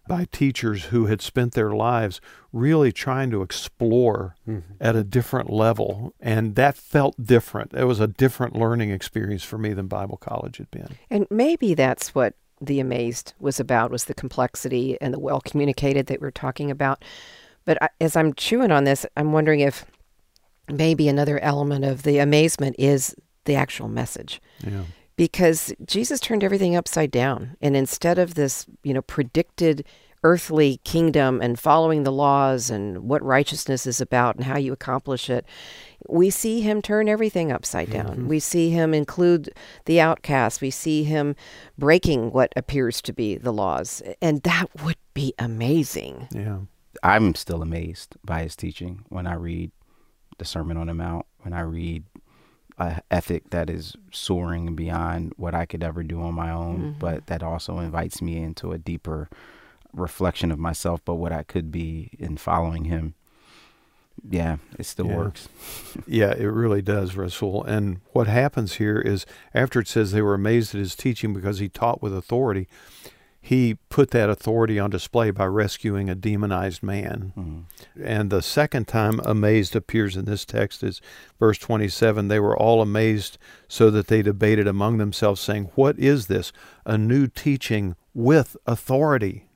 [0.09, 2.21] by teachers who had spent their lives
[2.53, 4.75] really trying to explore Mm-hmm.
[4.81, 6.15] at a different level.
[6.21, 7.75] And that felt different.
[7.75, 10.91] It was a different learning experience for me than Bible college had been.
[11.11, 16.07] And maybe that's what the amazed was about was the complexity and the well communicated
[16.07, 17.05] that we're talking about.
[17.67, 19.85] But I, as I'm chewing on this, I'm wondering if
[20.71, 24.41] maybe another element of the amazement is the actual message.
[24.67, 24.85] Yeah.
[25.17, 27.57] because Jesus turned everything upside down.
[27.61, 29.85] And instead of this, you know, predicted
[30.23, 35.31] earthly kingdom and following the laws and what righteousness is about and how you accomplish
[35.31, 35.47] it,
[36.09, 38.09] we see him turn everything upside down.
[38.09, 38.29] Mm-hmm.
[38.29, 39.51] We see him include
[39.87, 40.61] the outcast.
[40.61, 41.35] We see him
[41.79, 44.03] breaking what appears to be the laws.
[44.21, 46.29] And that would be amazing.
[46.35, 46.59] Yeah.
[47.03, 49.71] I'm still amazed by his teaching when I read
[50.39, 52.05] the Sermon on the Mount, when I read
[52.79, 56.99] a ethic that is soaring beyond what I could ever do on my own, mm-hmm.
[56.99, 59.29] but that also invites me into a deeper
[59.95, 63.15] reflection of myself, but what I could be in following him.
[64.29, 65.17] Yeah, it still Yeah.
[65.17, 65.49] works.
[66.07, 67.65] Yeah, it really does, Rasul.
[67.65, 71.59] And what happens here is after it says they were amazed at his teaching because
[71.59, 72.69] he taught with authority,
[73.47, 77.33] he put that authority on display by rescuing a demonized man.
[77.39, 77.63] Mhm.
[78.05, 81.01] And the second time amazed appears in this text is
[81.39, 82.27] verse 27.
[82.27, 86.53] They were all amazed so that they debated among themselves, saying, What is this?
[86.85, 89.47] A new teaching with authority.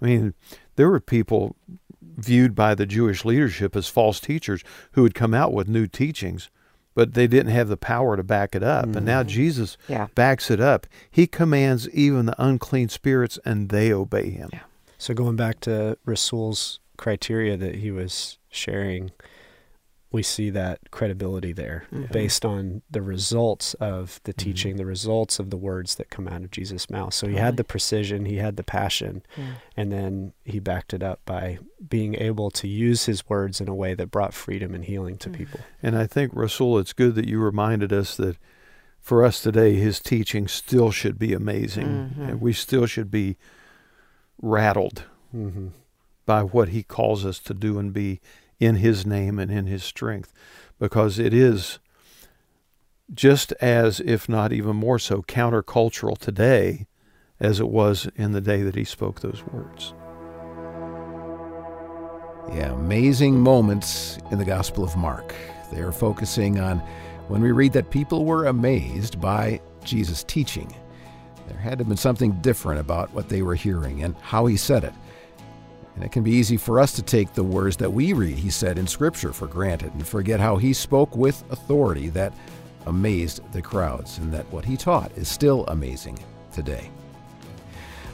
[0.00, 0.32] I mean,
[0.76, 1.56] there were people
[2.00, 6.48] viewed by the Jewish leadership as false teachers who had come out with new teachings,
[6.94, 8.84] but they didn't have the power to back it up.
[8.96, 9.28] And now mm-hmm.
[9.28, 10.06] Jesus Yeah.
[10.14, 10.86] backs it up.
[11.10, 14.50] He commands even the unclean spirits, and they obey him.
[14.52, 14.60] Yeah.
[14.98, 19.10] So going back to Rasul's criteria that he was sharing,
[20.14, 22.12] we see that credibility there Mhm.
[22.12, 24.36] based on the results of the Mhm.
[24.36, 27.12] teaching, the results of the words that come out of Jesus' mouth.
[27.12, 29.54] So he had the precision, he had the passion, Yeah.
[29.76, 33.74] and then he backed it up by being able to use his words in a
[33.74, 35.32] way that brought freedom and healing to Mm.
[35.34, 35.60] people.
[35.82, 38.36] And I think, Rasul, it's good that you reminded us that
[39.00, 41.88] for us today, his teaching still should be amazing.
[42.16, 42.28] Mhm.
[42.28, 43.36] And we still should be
[44.40, 45.68] rattled Mm-hmm.
[46.24, 48.20] by what he calls us to do and be
[48.60, 50.32] in his name and in his strength.
[50.78, 51.78] Because it is
[53.12, 56.86] just as, if not even more so, countercultural today
[57.40, 59.92] as it was in the day that he spoke those words.
[62.52, 65.34] Yeah, amazing moments in the Gospel of Mark.
[65.72, 66.78] They are focusing on
[67.28, 70.74] when we read that people were amazed by Jesus' teaching.
[71.48, 74.56] There had to have been something different about what they were hearing and how he
[74.56, 74.92] said it.
[75.94, 78.50] And it can be easy for us to take the words that we read, he
[78.50, 82.32] said in Scripture, for granted and forget how he spoke with authority that
[82.86, 86.18] amazed the crowds and that what he taught is still amazing
[86.52, 86.90] today.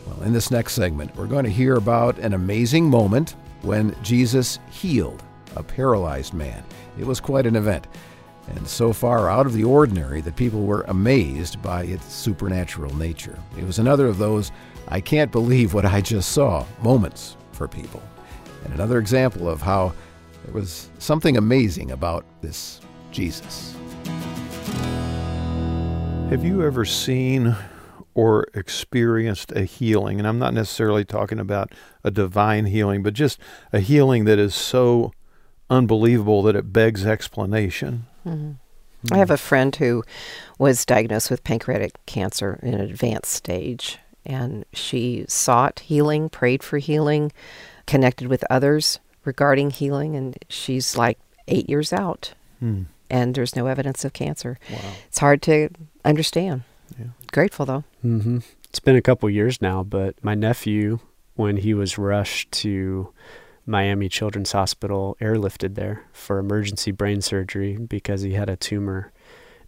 [0.07, 4.59] Well, in this next segment, we're going to hear about an amazing moment when Jesus
[4.71, 5.23] healed
[5.57, 6.63] a paralyzed man.
[6.99, 7.87] It was quite an event,
[8.49, 13.39] and so far out of the ordinary that people were amazed by its supernatural nature.
[13.59, 14.53] It was another of those
[14.89, 18.03] I can't believe what I just saw moments for people.
[18.65, 19.93] And another example of how
[20.45, 23.77] there was something amazing about this Jesus.
[26.31, 27.55] Have you ever seen
[28.15, 30.19] or experienced a healing?
[30.19, 33.39] And I'm not necessarily talking about a divine healing, but just
[33.75, 35.13] a healing that is so
[35.69, 38.07] unbelievable that it begs explanation.
[38.27, 38.57] Mhm.
[39.13, 40.03] I have a friend who
[40.59, 46.79] was diagnosed with pancreatic cancer in an advanced stage, and she sought healing, prayed for
[46.79, 47.33] healing,
[47.87, 52.83] connected with others regarding healing, and she's like eight years out, Hmm.
[53.09, 54.59] and there's no evidence of cancer.
[54.71, 54.79] Wow.
[55.09, 55.69] It's hard to
[56.05, 56.63] understand.
[56.99, 57.07] Yeah.
[57.33, 57.85] Grateful though.
[58.05, 58.39] Mm-hmm.
[58.65, 61.01] It's been a couple years now, but my nephew,
[61.35, 63.13] when he was rushed to
[63.67, 69.13] Miami Children's Hospital, airlifted there for emergency brain surgery because he had a tumor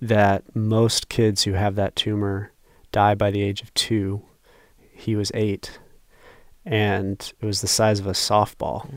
[0.00, 2.50] that most kids who have that tumor
[2.90, 4.22] die by the age of two.
[4.92, 5.78] He was eight,
[6.64, 8.88] and it was the size of a softball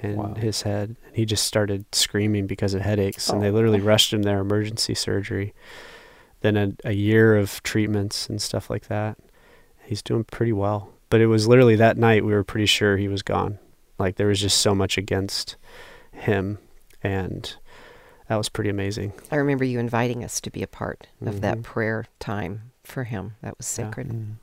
[0.00, 0.34] in Wow.
[0.34, 0.96] his head.
[1.12, 3.52] He just started screaming because of headaches, and they Oh.
[3.52, 5.54] literally rushed him there emergency surgery.
[6.40, 9.16] Then a, a year of treatments and stuff like that.
[9.84, 10.90] He's doing pretty well.
[11.08, 13.58] But it was literally that night we were pretty sure he was gone.
[13.98, 15.56] Like there was just so much against
[16.12, 16.58] him,
[17.02, 17.54] and
[18.28, 19.12] that was pretty amazing.
[19.30, 21.62] I remember you inviting us to be a part of that Mhm.
[21.62, 23.36] prayer time for him.
[23.40, 23.86] That was Yeah.
[23.86, 24.36] sacred.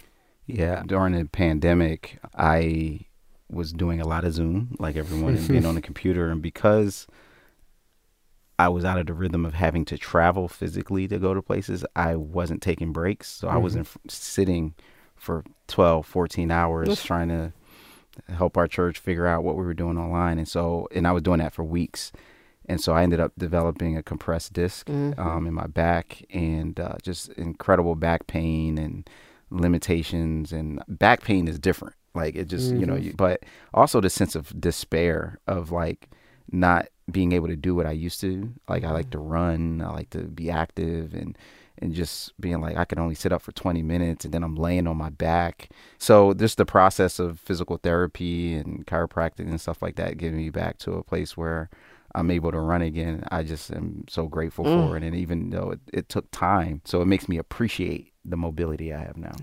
[0.46, 3.02] Yeah, during the pandemic, I
[3.50, 6.30] was doing a lot of Zoom, like everyone, and being on the computer.
[6.30, 7.08] And because
[8.60, 11.86] I was out of the rhythm of having to travel physically to go to places,
[11.96, 13.30] I wasn't taking breaks.
[13.30, 13.62] So I Mhm.
[13.62, 14.74] wasn't f- sitting
[15.16, 17.54] for 12, 14 hours trying to
[18.30, 20.38] help our church figure out what we were doing online.
[20.38, 22.12] And so, and I was doing that for weeks.
[22.66, 25.18] And so I ended up developing a compressed disk Mhm.
[25.18, 29.10] um, in my back and uh, just incredible back pain and
[29.54, 30.52] limitations.
[30.52, 31.96] And back pain is different.
[32.16, 33.04] Like it just, you know, Mhm.
[33.04, 36.10] you, but also the sense of despair of like
[36.52, 38.54] not being able to do what I used to.
[38.70, 41.38] Like I like to run, I like to be active and
[41.80, 44.56] and just being like I can only sit up for 20 minutes and then I'm
[44.56, 45.70] laying on my back.
[45.98, 50.52] So just the process of physical therapy and chiropractic and stuff like that getting me
[50.52, 51.70] back to a place where
[52.16, 53.24] I'm able to run again.
[53.32, 54.74] I just am so grateful Mm.
[54.76, 55.04] for it.
[55.04, 59.00] And even though it, it took time, so it makes me appreciate the mobility I
[59.00, 59.34] have now.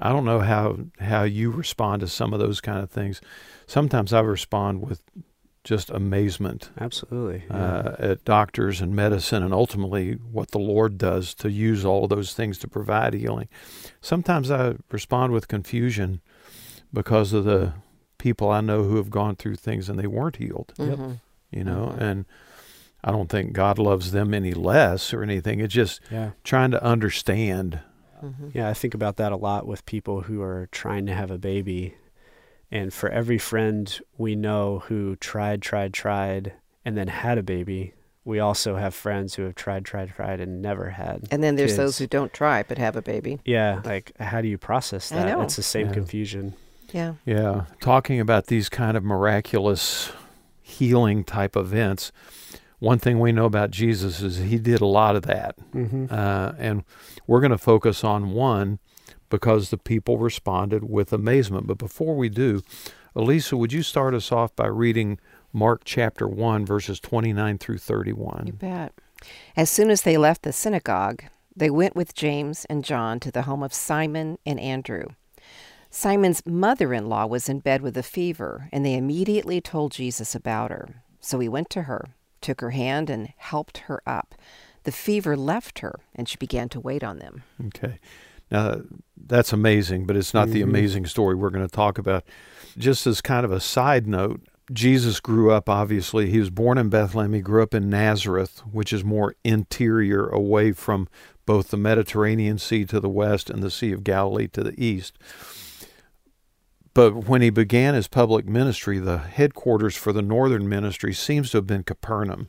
[0.00, 3.20] I don't know how how you respond to some of those kind of things.
[3.66, 5.02] Sometimes I respond with
[5.64, 7.44] just amazement Absolutely.
[7.48, 7.56] yeah.
[7.56, 12.10] uh, at doctors and medicine, and ultimately what the Lord does to use all of
[12.10, 13.48] those things to provide healing.
[14.00, 16.20] Sometimes I respond with confusion
[16.92, 17.74] because of the
[18.18, 20.72] people I know who have gone through things and they weren't healed.
[20.78, 20.98] Yep.
[20.98, 21.20] Mhm.
[21.52, 22.00] You know, Mhm.
[22.00, 22.24] and
[23.04, 25.60] I don't think God loves them any less or anything.
[25.60, 26.30] It's just yeah.
[26.44, 27.80] trying to understand.
[28.22, 28.54] Mhm.
[28.54, 31.38] Yeah, I think about that a lot with people who are trying to have a
[31.38, 31.96] baby.
[32.70, 36.52] And for every friend we know who tried, tried, tried,
[36.84, 40.62] and then had a baby, we also have friends who have tried, tried, tried, and
[40.62, 41.26] never had.
[41.32, 43.40] And then there's those who don't try but have a baby.
[43.44, 45.26] Yeah, like how do you process I that?
[45.26, 45.42] know.
[45.42, 45.92] It's the same Yeah.
[45.94, 46.54] confusion.
[46.92, 47.14] Yeah.
[47.26, 50.12] Yeah, talking about these kind of miraculous
[50.60, 52.12] healing type events.
[52.82, 55.56] One thing we know about Jesus is he did a lot of that.
[55.72, 56.06] Mm-hmm.
[56.10, 56.82] Uh, and
[57.28, 58.80] we're going to focus on one
[59.30, 61.68] because the people responded with amazement.
[61.68, 62.60] But before we do,
[63.14, 65.20] Elisa, would you start us off by reading
[65.52, 68.56] Mark chapter 1, verses 29 through You 31?
[68.58, 68.92] bet.
[69.56, 71.22] As soon as they left the synagogue,
[71.54, 75.04] they went with James and John to the home of Simon and Andrew.
[75.88, 80.34] Simon's mother in law was in bed with a fever, and they immediately told Jesus
[80.34, 81.04] about her.
[81.20, 82.06] So he went to her,
[82.42, 84.34] took her hand, and helped her up.
[84.84, 87.44] The fever left her, and she began to wait on them.
[87.68, 87.98] Okay.
[88.50, 88.82] Now,
[89.16, 90.64] that's amazing, but it's not the Mhm.
[90.64, 92.24] amazing story we're going to talk about.
[92.76, 96.30] Just as kind of a side note, Jesus grew up, obviously.
[96.30, 97.32] He was born in Bethlehem.
[97.32, 101.08] He grew up in Nazareth, which is more interior, away from
[101.46, 105.18] both the Mediterranean Sea to the west and the Sea of Galilee to the east.
[106.94, 111.58] But when he began his public ministry, the headquarters for the northern ministry seems to
[111.58, 112.48] have been Capernaum,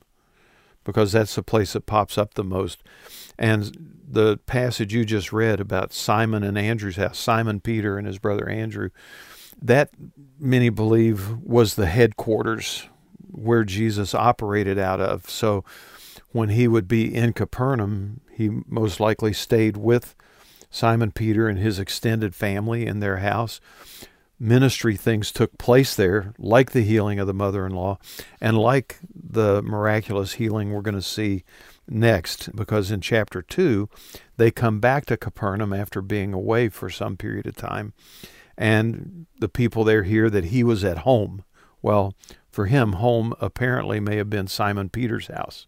[0.83, 2.83] because that's the place that pops up the most.
[3.39, 8.19] And the passage you just read about Simon and Andrew's house, Simon Peter and his
[8.19, 8.89] brother Andrew,
[9.61, 9.91] that
[10.37, 12.89] many believe was the headquarters
[13.31, 15.29] where Jesus operated out of.
[15.29, 15.63] So
[16.31, 20.15] when he would be in Capernaum, he most likely stayed with
[20.69, 23.61] Simon Peter and his extended family in their house.
[24.43, 27.97] Ministry things took place there, like the healing of the mother in law,
[28.41, 31.45] and like the miraculous healing we're going to see
[31.87, 33.87] next, because in chapter 2,
[34.35, 37.93] they come back to Capernaum after being away for some period of time,
[38.57, 41.45] and the people there hear that he was at home.
[41.81, 42.13] Well,
[42.51, 45.67] for him, home apparently may have been Simon Peter's house.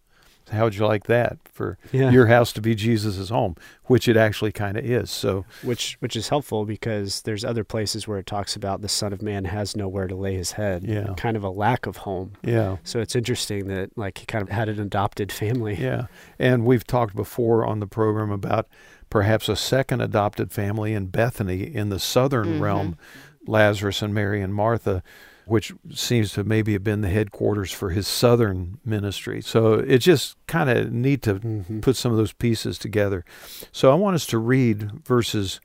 [0.50, 2.10] How would you like that for Yeah.
[2.10, 5.10] your house to be Jesus' home, which it actually kind of is?
[5.10, 9.12] So, which which is helpful because there's other places where it talks about the Son
[9.12, 10.84] of Man has nowhere to lay his head.
[10.84, 11.14] Yeah.
[11.16, 12.32] Kind of a lack of home.
[12.42, 12.76] yeah.
[12.84, 15.74] So it's interesting that like he kind of had an adopted family.
[15.74, 16.06] Yeah.
[16.38, 18.68] And we've talked before on the program about
[19.10, 22.60] perhaps a second adopted family in Bethany in the southern Mhm.
[22.60, 22.98] realm,
[23.46, 25.02] Lazarus and Mary and Martha,
[25.46, 29.40] which seems to maybe have been the headquarters for his southern ministry.
[29.40, 31.82] So it's just kind of neat to Mhm.
[31.82, 33.24] put some of those pieces together.
[33.72, 35.60] So I want us to read verses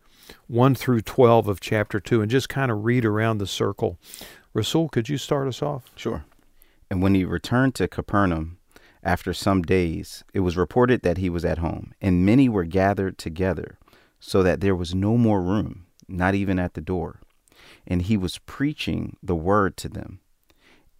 [0.47, 3.97] 1 through 12 of chapter 2 and just kind of read around the circle.
[4.53, 5.85] Rasul, could you start us off?
[5.95, 6.25] Sure.
[6.89, 8.57] And when he returned to Capernaum
[9.03, 13.17] after some days, it was reported that he was at home, and many were gathered
[13.17, 13.77] together,
[14.19, 17.19] so that there was no more room, not even at the door.
[17.87, 20.19] And he was preaching the word to them.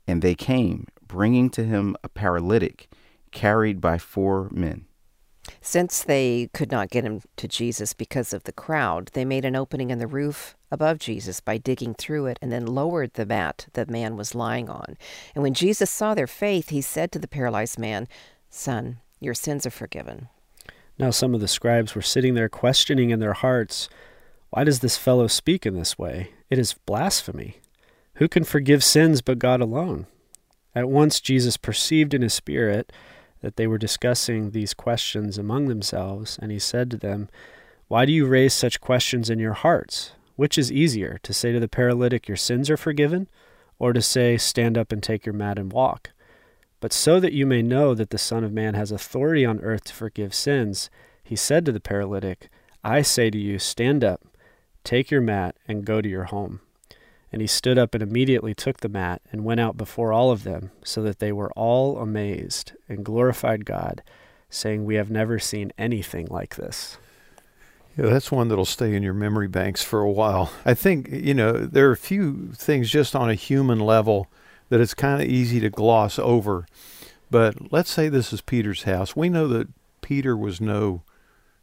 [0.07, 2.89] And they came, bringing to him a paralytic
[3.31, 4.85] carried by four men.
[5.59, 9.55] Since they could not get him to Jesus because of the crowd, they made an
[9.55, 13.67] opening in the roof above Jesus by digging through it and then lowered the mat
[13.73, 14.97] the man was lying on.
[15.33, 18.07] And when Jesus saw their faith, he said to the paralyzed man,
[18.49, 20.29] Son, your sins are forgiven.
[20.99, 23.89] Now some of the scribes were sitting there questioning in their hearts,
[24.51, 26.31] Why does this fellow speak in this way?
[26.49, 27.61] It is blasphemy.
[28.15, 30.07] Who can forgive sins but God alone?
[30.75, 32.91] At once Jesus perceived in his spirit
[33.39, 37.29] that they were discussing these questions among themselves, and he said to them,
[37.87, 40.11] Why do you raise such questions in your hearts?
[40.35, 43.29] Which is easier, to say to the paralytic, Your sins are forgiven,
[43.79, 46.11] or to say, Stand up and take your mat and walk?
[46.81, 49.85] But so that you may know that the Son of Man has authority on earth
[49.85, 50.89] to forgive sins,
[51.23, 52.49] he said to the paralytic,
[52.83, 54.21] I say to you, Stand up,
[54.83, 56.61] take your mat, and go to your home.
[57.31, 60.43] And he stood up and immediately took the mat and went out before all of
[60.43, 64.03] them, so that they were all amazed and glorified God,
[64.49, 66.97] saying, We have never seen anything like this.
[67.97, 70.51] Yeah, that's one that'll stay in your memory banks for a while.
[70.65, 74.27] I think, you know, there are a few things just on a human level
[74.69, 76.65] that it's kind of easy to gloss over.
[77.29, 79.15] But let's say this is Peter's house.
[79.15, 79.67] We know that
[80.01, 81.03] Peter was no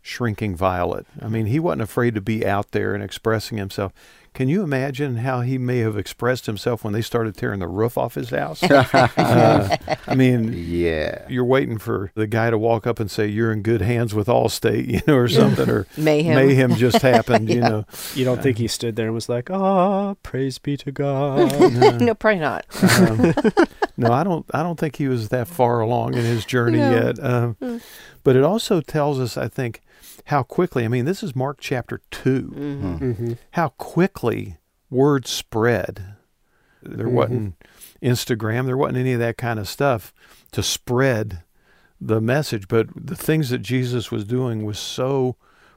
[0.03, 1.07] shrinking violet.
[1.21, 3.93] I mean, he wasn't afraid to be out there and expressing himself.
[4.39, 7.99] Can you imagine how he may have expressed himself when they started tearing the roof
[7.99, 8.63] off his house?
[8.71, 9.77] uh,
[10.07, 11.27] I mean, Yeah.
[11.29, 14.29] you're waiting for the guy to walk up and say you're in good hands with
[14.29, 16.37] Allstate, you know, or something, or Mayhem.
[16.37, 17.85] mayhem just happened, you know.
[18.15, 21.73] You don't think he stood there and was like, Ah, praise be to God.
[21.73, 22.65] no, probably not.
[22.81, 23.35] Um,
[23.97, 24.47] no, I don't.
[24.55, 26.91] I don't think he was that far along in his journey No.
[26.93, 27.19] yet.
[27.25, 27.81] Um,
[28.23, 29.81] but it also tells us, I think,
[30.27, 30.85] how quickly.
[30.85, 34.28] I mean, this is Mark chapter 2 hmm hmm How quickly
[34.91, 36.15] word spread.
[36.83, 37.13] There Mhm.
[37.13, 37.55] wasn't
[38.03, 38.67] Instagram.
[38.67, 40.13] There wasn't any of that kind of stuff
[40.53, 41.43] to spread
[42.01, 42.69] the message.
[42.69, 45.37] But the things that Jesus was doing was so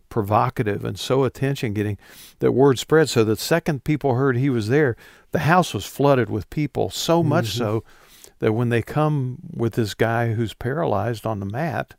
[0.10, 1.98] provocative and so attention getting
[2.40, 4.98] that word spread so the second people heard he was there
[5.32, 7.58] the house was flooded with people so much Mhm.
[7.58, 7.84] so
[8.40, 11.94] that when they come with this guy who's paralyzed on the mat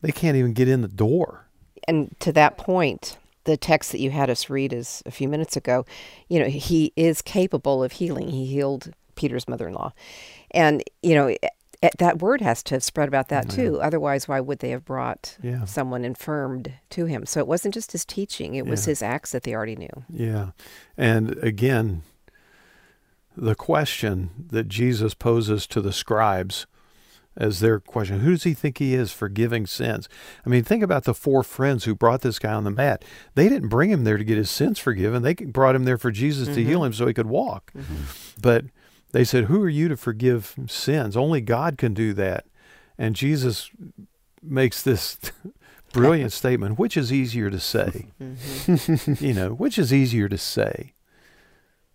[0.00, 1.48] they can't even get in the door
[1.86, 5.56] And to that point, the text that you had us read is a few minutes
[5.56, 5.84] ago.
[6.28, 8.28] You know, he is capable of healing.
[8.28, 9.92] He healed Peter's mother-in-law,
[10.52, 11.28] and you know.
[11.28, 11.48] eh,
[11.98, 13.80] That word has to have spread about that too.
[13.80, 15.64] Otherwise, why would they have brought Yeah.
[15.64, 17.26] someone infirmed to him?
[17.26, 20.04] So it wasn't just his teaching; it was his acts that they already knew.
[20.08, 20.50] Yeah.
[20.96, 22.02] And again,
[23.36, 26.66] the question that Jesus poses to the scribes
[27.36, 30.08] as their question who does he think he is forgiving sins?
[30.44, 33.04] I mean, think about the four friends who brought this guy on the mat.
[33.34, 36.10] They didn't bring him there to get his sins forgiven, they brought him there for
[36.10, 36.86] Jesus to heal mm-hmm.
[36.86, 37.72] him so he could walk.
[37.76, 38.40] Mm-hmm.
[38.40, 38.66] But
[39.12, 41.16] they said, Who are you to forgive sins?
[41.16, 42.46] Only God can do that.
[42.98, 43.70] And Jesus
[44.42, 45.18] makes this
[45.92, 48.08] brilliant statement which is easier to say?
[48.20, 49.24] Mm-hmm.
[49.24, 50.94] you know, which is easier to say?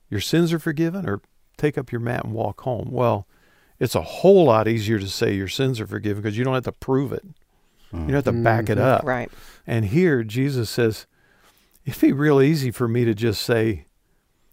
[0.09, 1.21] Your sins are forgiven or
[1.57, 2.89] take up your mat and walk home?
[2.91, 3.27] Well,
[3.79, 6.63] it's a whole lot easier to say your sins are forgiven because you don't have
[6.65, 7.23] to prove it.
[7.93, 8.81] You don't have to back it Mhm.
[8.81, 9.03] up.
[9.05, 9.31] Right.
[9.65, 11.05] And here Jesus says,
[11.85, 13.85] it'd be real easy for me to just say,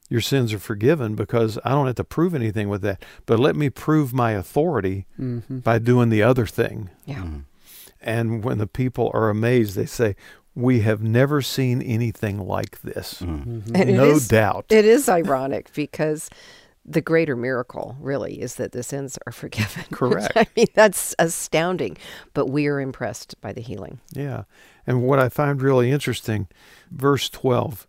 [0.09, 3.03] your sins are forgiven because I don't have to prove anything with that.
[3.27, 6.91] But let me prove my authority hmm by doing the other thing.
[7.07, 7.23] Yeah.
[7.23, 7.45] Mhm.
[8.01, 10.15] And when the people are amazed, they say,
[10.57, 13.21] We have never seen anything like this.
[13.21, 13.73] Mhm.
[13.75, 14.67] And no is- doubt.
[14.69, 16.31] It is ironic because
[16.87, 19.85] the greater miracle really is that the sins are forgiven.
[19.93, 20.33] Correct.
[20.37, 21.97] I mean, that's astounding,
[22.35, 24.01] but we are impressed by the healing.
[24.13, 24.45] Yeah.
[24.87, 26.47] And what I find really interesting,
[26.91, 27.87] verse 12,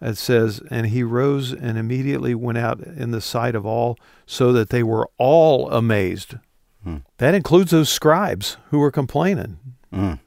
[0.00, 4.52] it says, And he rose and immediately went out in the sight of all, so
[4.52, 6.34] that they were all amazed.
[6.82, 6.96] Hmm.
[7.18, 9.58] That includes those scribes who were complaining.
[9.92, 10.18] Mm.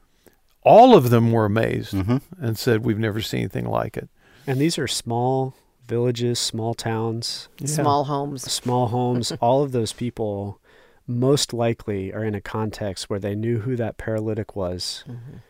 [0.62, 2.22] All of them were amazed Mhm.
[2.40, 4.08] and said, We've never seen anything like it.
[4.46, 5.54] And these are small
[5.86, 7.66] villages, small towns, Yeah.
[7.68, 8.42] Small homes.
[8.50, 9.32] small homes.
[9.40, 10.60] all of those people
[11.06, 15.04] most likely are in a context where they knew who that paralytic was.
[15.08, 15.40] Mhm.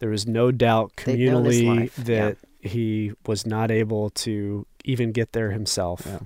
[0.00, 2.04] There was no doubt They'd known his communally life, yeah.
[2.04, 6.02] that he was not able to even get there himself.
[6.06, 6.18] Yeah.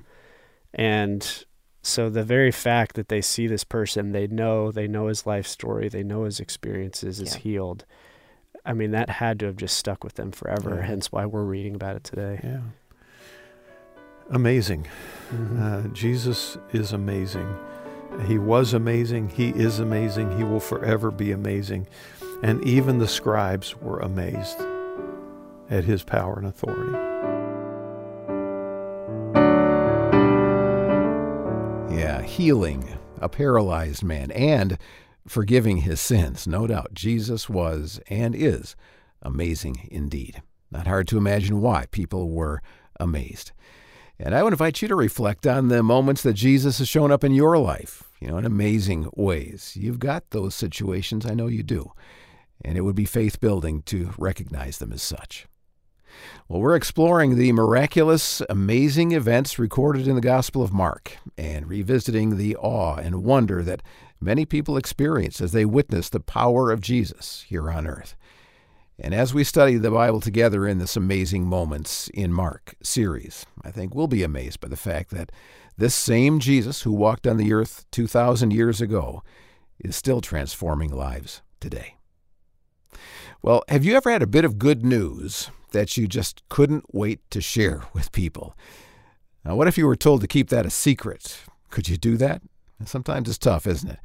[0.72, 1.44] And
[1.82, 5.46] so the very fact that they see this person, they know, they know his life
[5.46, 7.40] story, they know his experiences is Yeah.
[7.40, 7.84] healed.
[8.64, 10.76] I mean, that had to have just stuck with them forever.
[10.76, 10.82] Yeah.
[10.86, 12.40] Hence why we're reading about it today.
[12.42, 12.60] Yeah.
[14.30, 14.86] Amazing.
[15.32, 15.60] Mhm.
[15.60, 17.48] Uh, Jesus is amazing.
[18.26, 19.28] He was amazing.
[19.28, 20.36] He is amazing.
[20.36, 21.86] He will forever be amazing.
[22.42, 24.58] And even the scribes were amazed
[25.68, 26.96] at his power and authority.
[31.94, 34.78] Yeah, healing a paralyzed man and
[35.26, 36.46] forgiving his sins.
[36.46, 38.74] No doubt Jesus was and is
[39.22, 40.42] amazing indeed.
[40.70, 42.62] Not hard to imagine why people were
[42.98, 43.52] amazed.
[44.22, 47.24] And I would invite you to reflect on the moments that Jesus has shown up
[47.24, 49.74] in your life, you know, in amazing ways.
[49.80, 51.92] You've got those situations, I know you do.
[52.62, 55.46] And it would be faith building to recognize them as such.
[56.48, 62.36] Well, we're exploring the miraculous, amazing events recorded in the Gospel of Mark and revisiting
[62.36, 63.82] the awe and wonder that
[64.20, 68.16] many people experience as they witness the power of Jesus here on earth.
[69.02, 73.70] And as we study the Bible together in this Amazing Moments in Mark series, I
[73.70, 75.32] think we'll be amazed by the fact that
[75.78, 79.22] this same Jesus who walked on the earth 2,000 years ago
[79.78, 81.96] is still transforming lives today.
[83.40, 87.20] Well, have you ever had a bit of good news that you just couldn't wait
[87.30, 88.54] to share with people?
[89.46, 91.38] Now, what if you were told to keep that a secret?
[91.70, 92.42] Could you do that?
[92.84, 93.98] Sometimes it's tough, isn't it?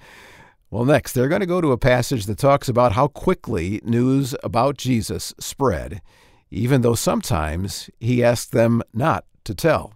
[0.72, 4.36] Well, next, they're going to go to a passage that talks about how quickly news
[4.43, 6.01] about Jesus spread,
[6.49, 9.93] even though sometimes he asked them not to tell.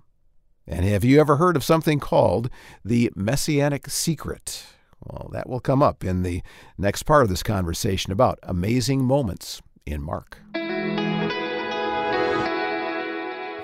[0.67, 2.49] And have you ever heard of something called
[2.85, 4.63] the Messianic Secret?
[5.03, 6.43] Well, that will come up in the
[6.77, 10.37] next part of this conversation about amazing moments in Mark.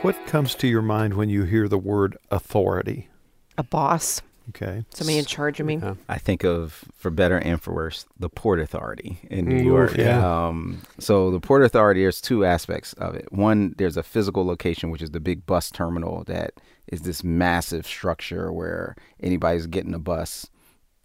[0.02, 3.10] What comes to your mind when you hear the word authority?
[3.58, 4.84] A boss, Okay.
[4.94, 5.78] somebody in charge of me.
[5.78, 5.96] Yeah.
[6.08, 9.98] I think of, for better and for worse, the Port Authority in New Ooh, York.
[9.98, 10.48] yeah.
[10.48, 13.32] Um, so the Port Authority, there's two aspects of it.
[13.32, 16.54] One, there's a physical location, which is the big bus terminal that
[16.88, 20.48] is this massive structure where anybody's getting a bus,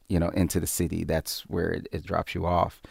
[0.08, 1.04] you know, into the city.
[1.04, 2.82] That's where it, it drops you off.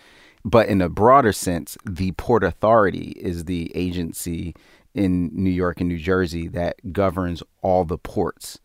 [0.43, 4.55] But in a broader sense, the Port Authority is the agency
[4.95, 8.59] in New York and New Jersey that governs all the ports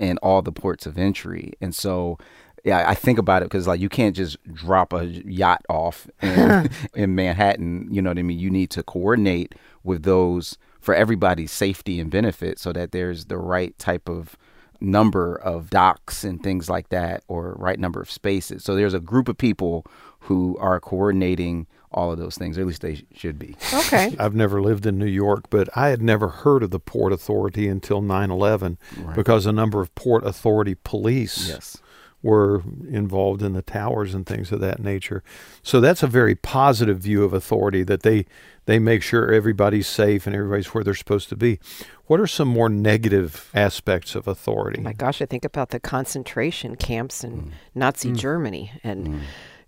[0.00, 1.52] and all the ports of entry.
[1.60, 2.18] And so,
[2.64, 6.70] yeah, I think about it because like you can't just drop a yacht off in,
[6.94, 7.88] in Manhattan.
[7.90, 8.38] You know what I mean?
[8.38, 13.38] You need to coordinate with those for everybody's safety and benefit, so that there's the
[13.38, 14.36] right type of
[14.80, 18.64] number of docks and things like that, or right number of spaces.
[18.64, 19.84] So there's a group of people
[20.20, 23.56] who are coordinating all of those things, or at least they should be.
[23.72, 24.14] Okay.
[24.18, 27.68] I've never lived in New York, but I had never heard of the Port Authority
[27.68, 29.16] until 9 11 Right.
[29.16, 31.78] because a number of Port Authority police Yes.
[32.22, 35.22] were involved in the towers and things of that nature.
[35.62, 38.26] So that's a very positive view of authority that they
[38.66, 41.58] they make sure everybody's safe and everybody's where they're supposed to be.
[42.04, 44.82] What are some more negative aspects of authority?
[44.82, 47.50] My gosh, I think about the concentration camps in mm.
[47.74, 48.16] Nazi mm.
[48.18, 49.20] Germany and mm.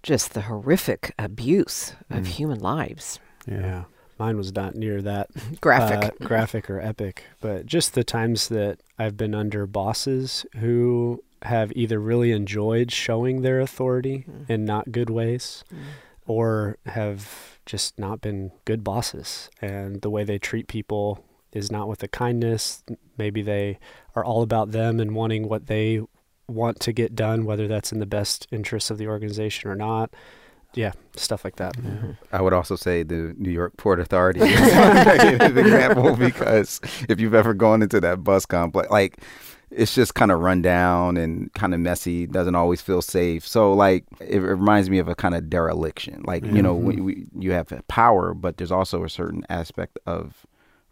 [0.03, 2.27] Just the horrific abuse of mm.
[2.27, 3.19] human lives.
[3.47, 3.85] Yeah.
[4.19, 5.31] Mine was not near that
[5.61, 6.05] Graphic.
[6.21, 11.73] uh, graphic or epic, but just the times that I've been under bosses who have
[11.75, 14.49] either really enjoyed showing their authority mm.
[14.49, 15.79] in not good ways mm.
[16.27, 21.89] or have just not been good bosses and the way they treat people is not
[21.89, 22.83] with the kindness
[23.17, 23.79] maybe they
[24.15, 26.01] are all about them and wanting what they
[26.51, 30.13] want to get done whether that's in the best interests of the organization or not.
[30.75, 31.77] Yeah stuff like that.
[31.77, 32.13] Mm-hmm.
[32.33, 37.21] I would also say the New York Port Authority is a negative example because if
[37.21, 39.19] you've ever gone into that bus complex, like
[39.71, 43.47] it's just kind of run down and kind of messy, doesn't always feel safe.
[43.47, 46.23] So like it, it reminds me of a kind of dereliction.
[46.25, 46.87] Like you know, mm-hmm.
[46.87, 50.47] we, we, you have power, but there's also a certain aspect of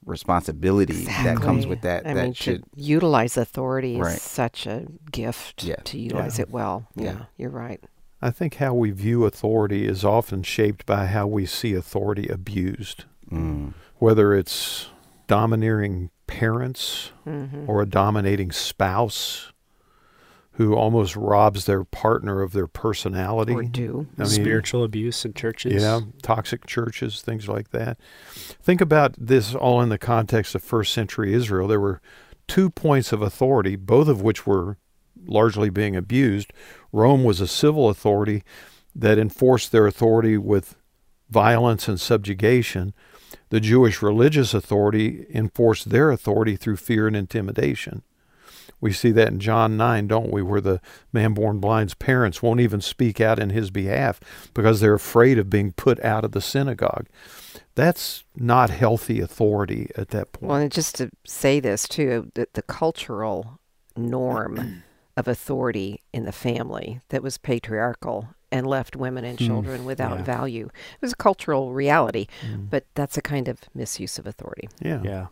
[0.09, 2.07] responsibility that comes with that.
[2.07, 5.77] I that mean, should to utilize authority is such a gift Yeah.
[5.85, 6.43] to utilize Yeah.
[6.43, 6.89] it well.
[6.95, 7.05] Yeah.
[7.05, 7.83] Yeah, you're right.
[8.21, 13.05] I think how we view authority is often shaped by how we see authority abused,
[13.31, 14.89] mm, whether it's
[15.29, 19.53] domineering parents hmm or a dominating spouse
[20.59, 23.53] who almost robs their partner of their personality.
[23.53, 24.09] Or do.
[24.19, 27.97] I mean, spiritual abuse in churches Yeah, toxic churches, things like that.
[28.61, 31.69] Think about this all in the context of first century Israel.
[31.69, 32.01] There were
[32.49, 34.79] two points of authority, both of which were
[35.27, 36.53] largely being abused.
[36.91, 38.43] Rome was a civil authority
[38.97, 40.75] that enforced their authority with
[41.31, 42.95] violence and subjugation.
[43.51, 48.03] The Jewish religious authority enforced their authority through fear and intimidation.
[48.81, 50.81] We see that in John 9, don't we, where the
[51.12, 54.20] man born blind's parents won't even speak out in his behalf
[54.55, 57.07] because they're afraid of being put out of the synagogue.
[57.74, 60.49] That's not healthy authority at that point.
[60.49, 63.61] Well, and just to say this too, that the cultural
[63.97, 64.83] norm
[65.16, 69.47] of authority in the family that was patriarchal and left women and Hmm.
[69.47, 70.25] children without Yeah.
[70.25, 70.67] value.
[70.67, 72.71] It was a cultural reality, Mm.
[72.71, 74.69] but that's a kind of misuse of authority.
[74.81, 75.01] yeah.
[75.05, 75.27] Yeah.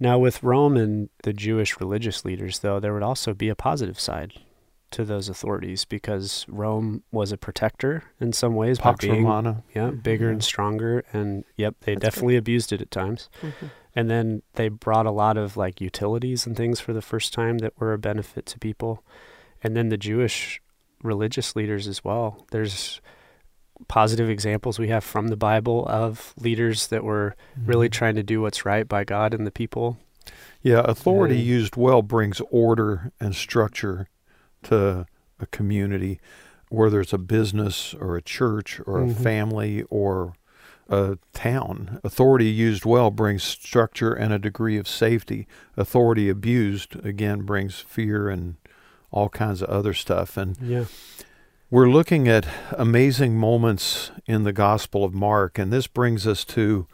[0.00, 3.98] Now, with Rome and the Jewish religious leaders, though, there would also be a positive
[4.00, 4.32] side
[4.92, 9.62] to those authorities because Rome was a protector in some ways by being Romana.
[9.74, 10.32] yeah, bigger Yeah.
[10.32, 11.04] and stronger.
[11.12, 12.06] And yep, they That's good.
[12.06, 13.28] definitely abused it at times.
[13.94, 17.58] And then they brought a lot of like utilities and things for the first time
[17.58, 19.02] that were a benefit to people.
[19.62, 20.60] And then the Jewish
[21.02, 22.46] religious leaders as well.
[22.50, 23.00] There's
[23.88, 27.34] positive examples we have from the Bible of leaders that were
[27.66, 29.98] really trying to do what's right by God and the people.
[30.62, 31.42] Yeah, authority Yeah.
[31.56, 34.08] used well brings order and structure
[34.64, 35.06] to
[35.38, 36.18] a community,
[36.70, 39.14] whether it's a business or a church or a Mhm.
[39.22, 40.32] family or
[40.88, 42.00] a town.
[42.02, 45.46] Authority used well brings structure and a degree of safety.
[45.76, 48.54] Authority abused, again, brings fear and
[49.10, 50.36] all kinds of other stuff.
[50.36, 50.84] And Yeah.
[51.70, 56.86] we're looking at amazing moments in the Gospel of Mark, and this brings us to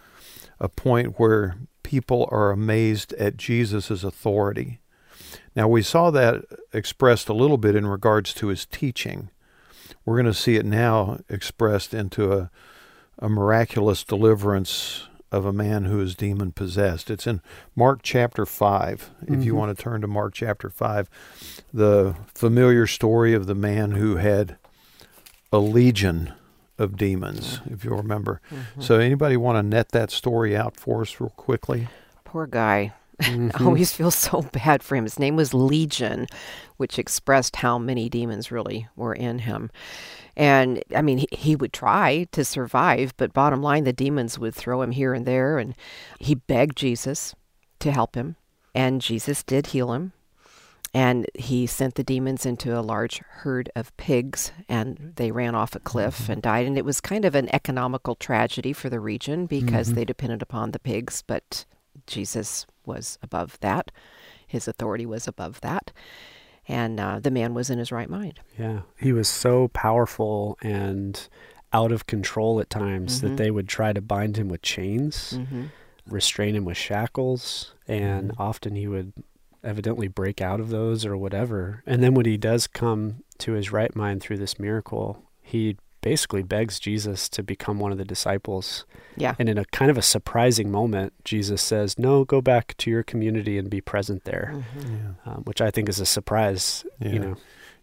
[0.61, 4.81] a point where people are amazed at Jesus' authority.
[5.57, 9.31] Now, we saw that expressed a little bit in regards to his teaching.
[10.05, 12.51] We're going to see it now expressed into a,
[13.19, 17.11] a miraculous deliverance of a man who is demon possessed.
[17.11, 17.41] It's in
[17.75, 19.11] Mark chapter 5.
[19.27, 19.57] If you Mhm.
[19.57, 21.09] want to turn to Mark chapter 5,
[21.73, 24.57] the familiar story of the man who had
[25.51, 26.33] a legion
[26.79, 28.41] of demons, if you'll remember.
[28.51, 28.83] Mhm.
[28.83, 31.89] So, anybody want to net that story out for us real quickly?
[32.25, 32.93] Poor guy.
[33.21, 33.67] I Mhm.
[33.67, 35.05] always feel so bad for him.
[35.05, 36.27] His name was Legion,
[36.77, 39.71] which expressed how many demons really were in him.
[40.37, 44.55] And I mean, he, he would try to survive, but bottom line, the demons would
[44.55, 45.59] throw him here and there.
[45.59, 45.75] And
[46.19, 47.35] he begged Jesus
[47.81, 48.37] to help him,
[48.75, 50.13] and Jesus did heal him.
[50.95, 55.75] And he sent the demons into a large herd of pigs, and they ran off
[55.75, 56.67] a cliff and died.
[56.67, 59.95] And it was kind of an economical tragedy for the region because Mhm.
[59.95, 61.65] they depended upon the pigs, but
[62.07, 63.91] Jesus was above that.
[64.47, 65.93] His authority was above that.
[66.69, 68.41] And uh, the man was in his right mind.
[68.59, 68.83] Yeah.
[68.99, 71.29] He was so powerful and
[71.73, 73.21] out of control at times Mhm.
[73.23, 75.65] that they would try to bind him with chains, Mm-hmm.
[76.07, 78.35] restrain him with shackles, and Mhm.
[78.41, 79.13] often he would
[79.65, 81.83] evidently break out of those or whatever.
[81.87, 86.43] And then when he does come to his right mind through this miracle, he basically
[86.43, 88.85] begs Jesus to become one of the disciples.
[89.17, 89.35] Yeah.
[89.39, 93.03] And in a kind of a surprising moment, Jesus says, No, go back to your
[93.03, 94.95] community and be present there, Mm-hmm.
[94.95, 95.33] Yeah.
[95.33, 96.85] um, which I think is a surprise.
[97.01, 97.09] Yeah.
[97.09, 97.37] You know,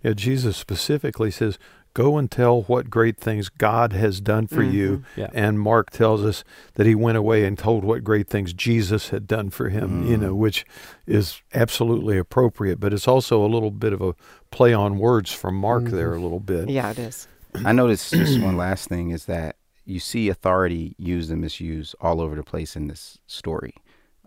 [0.03, 1.57] Yeah, Jesus specifically says,
[1.95, 5.03] Go and tell what great things God has done for you.
[5.15, 5.29] yeah.
[5.33, 6.43] And Mark tells us
[6.75, 10.15] that he went away and told what great things Jesus had done for him, you
[10.15, 10.21] Mm.
[10.21, 10.65] know, which
[11.07, 12.79] is absolutely appropriate.
[12.79, 14.13] But it's also a little bit of a
[14.51, 15.91] play on words from Mark Mhm.
[15.91, 16.69] there, a little bit.
[16.69, 17.27] Yeah, it is.
[17.65, 22.21] I noticed just one last thing is that you see authority used and misused all
[22.21, 23.73] over the place in this story.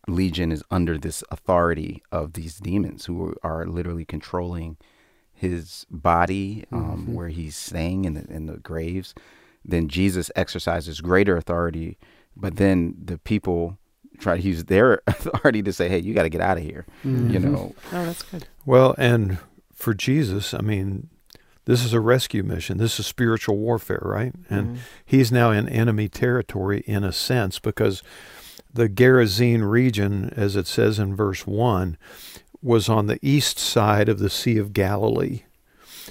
[0.09, 4.77] Legion is under this authority of these demons who are literally controlling
[5.33, 7.15] his body, um, Mhm.
[7.15, 9.15] where he's staying in the in the graves.
[9.65, 11.99] Then Jesus exercises greater authority,
[12.37, 13.79] but then the people
[14.19, 16.85] try to use their authority to say, "Hey, you got to get out of here."
[17.05, 17.43] You Mhm.
[17.43, 18.49] know, Oh, that's good.
[18.67, 19.39] Well, and
[19.73, 21.09] for Jesus, I mean,
[21.65, 22.79] this is a rescue mission.
[22.79, 24.33] This is spiritual warfare, right?
[24.51, 24.77] And Mhm.
[25.05, 28.03] he's now in enemy territory in a sense because
[28.73, 31.97] the Gerasene region, as it says in verse 1,
[32.63, 35.43] was on the east side of the Sea of Galilee.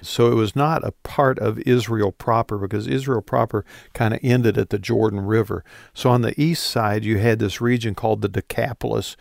[0.02, 4.58] So it was not a part of Israel proper because Israel proper kind of ended
[4.58, 5.64] at the Jordan River.
[5.94, 9.16] So on the east side, you had this region called the Decapolis,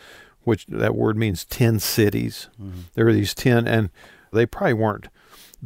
[0.44, 2.48] which that word means 10 cities.
[2.94, 3.90] There were these 10, and
[4.32, 5.08] they probably weren't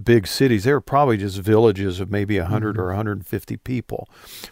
[0.03, 0.65] big cities.
[0.65, 4.09] They were probably just villages of maybe 100 or 150 people.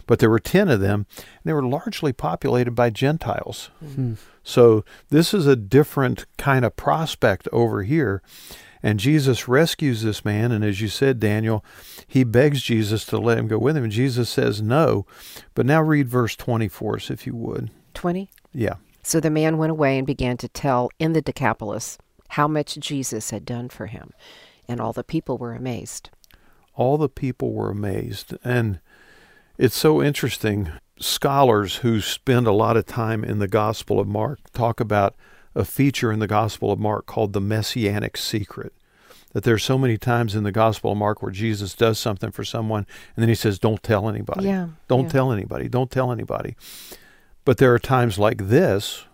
[0.07, 3.69] But there were 10 of them, and they were largely populated by Gentiles.
[3.83, 4.17] Mhm.
[4.43, 8.21] So this is a different kind of prospect over here.
[8.85, 10.51] And Jesus rescues this man.
[10.51, 11.63] And as you said, Daniel,
[12.05, 13.83] he begs Jesus to let him go with him.
[13.83, 15.05] And Jesus says no.
[15.55, 17.71] But now read verse 20 for us, if you would.
[17.93, 18.29] 20.
[18.53, 18.75] Yeah.
[19.01, 21.97] So the man went away and began to tell in the Decapolis
[22.29, 24.11] how much Jesus had done for him.
[24.67, 26.09] And all the people were amazed.
[26.75, 28.35] all the people were amazed.
[28.43, 28.79] And
[29.57, 30.71] it's so interesting.
[30.99, 35.15] Scholars who spend a lot of time in the Gospel of Mark talk about
[35.53, 38.73] a feature in the Gospel of Mark called the messianic secret.
[39.33, 42.43] That there's so many times in the Gospel of Mark where Jesus does something for
[42.43, 42.85] someone
[43.15, 44.45] and then he says, Don't tell anybody.
[44.45, 44.69] Yeah.
[44.87, 45.09] Don't yeah.
[45.09, 45.67] tell anybody.
[45.67, 46.55] Don't tell anybody.
[47.45, 49.05] But there are times like this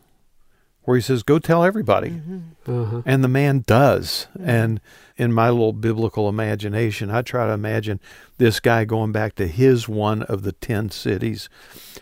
[0.90, 2.10] where he says, Go tell everybody.
[2.10, 2.42] Mhm.
[2.68, 3.02] Uh-huh.
[3.06, 4.26] And the man does.
[4.44, 4.82] And
[5.18, 8.00] in my little biblical imagination, I try to imagine
[8.40, 11.48] this guy going back to his one of the 10 cities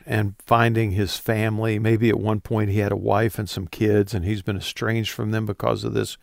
[0.05, 1.79] and finding his family.
[1.79, 5.11] Maybe at one point he had a wife and some kids, and he's been estranged
[5.11, 6.17] from them because of this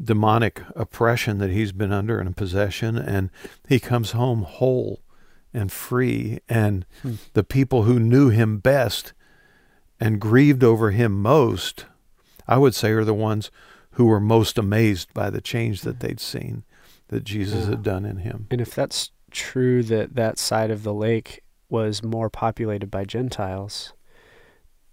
[0.00, 2.96] demonic oppression that he's been under and possession.
[2.98, 3.30] And
[3.68, 5.00] he comes home whole
[5.52, 6.38] and free.
[6.48, 7.14] And Hmm.
[7.32, 9.12] the people who knew him best
[10.00, 11.84] and grieved over him most,
[12.48, 13.50] I would say, are the ones
[13.92, 16.64] who were most amazed by the change that they'd seen
[17.08, 17.70] that Jesus Yeah.
[17.70, 18.46] had done in him.
[18.50, 23.92] And if that's true that that side of the lake was more populated by Gentiles,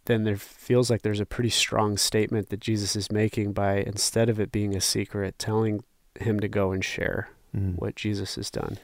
[0.05, 4.29] then there feels like there's a pretty strong statement that Jesus is making by instead
[4.29, 5.83] of it being a secret, telling
[6.19, 7.75] him to go and share Mm.
[7.77, 8.77] what Jesus has done.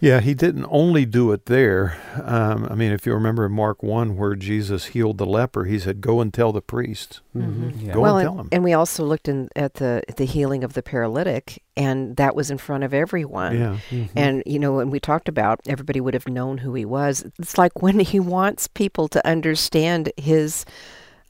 [0.00, 1.98] Yeah, he didn't only do it there.
[2.22, 5.76] Um, I mean, if you remember in Mark 1 where Jesus healed the leper, he
[5.80, 7.20] said, Go and tell the priests.
[7.36, 7.86] Mm-hmm.
[7.86, 7.94] Yeah.
[7.94, 8.48] Go well, and and, tell them.
[8.52, 12.48] and we also looked in, at the the healing of the paralytic, and that was
[12.48, 13.58] in front of everyone.
[13.58, 13.78] Yeah.
[13.90, 14.08] mhm.
[14.14, 17.24] And you know, when we talked about everybody would have known who he was.
[17.40, 20.64] It's like when he wants people to understand his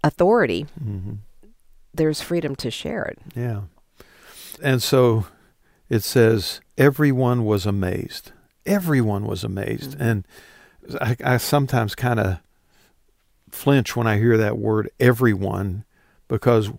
[0.05, 1.19] authority, Mhm.
[1.95, 3.19] there's freedom to share it.
[3.35, 3.63] Yeah.
[4.63, 5.25] And so
[5.89, 8.33] it says, everyone was amazed.
[8.69, 9.93] Everyone was amazed.
[9.93, 10.03] Mm-hmm.
[10.03, 10.27] And
[11.01, 12.39] I, I sometimes kind of
[13.51, 15.85] flinch when I hear that word everyone
[16.29, 16.71] because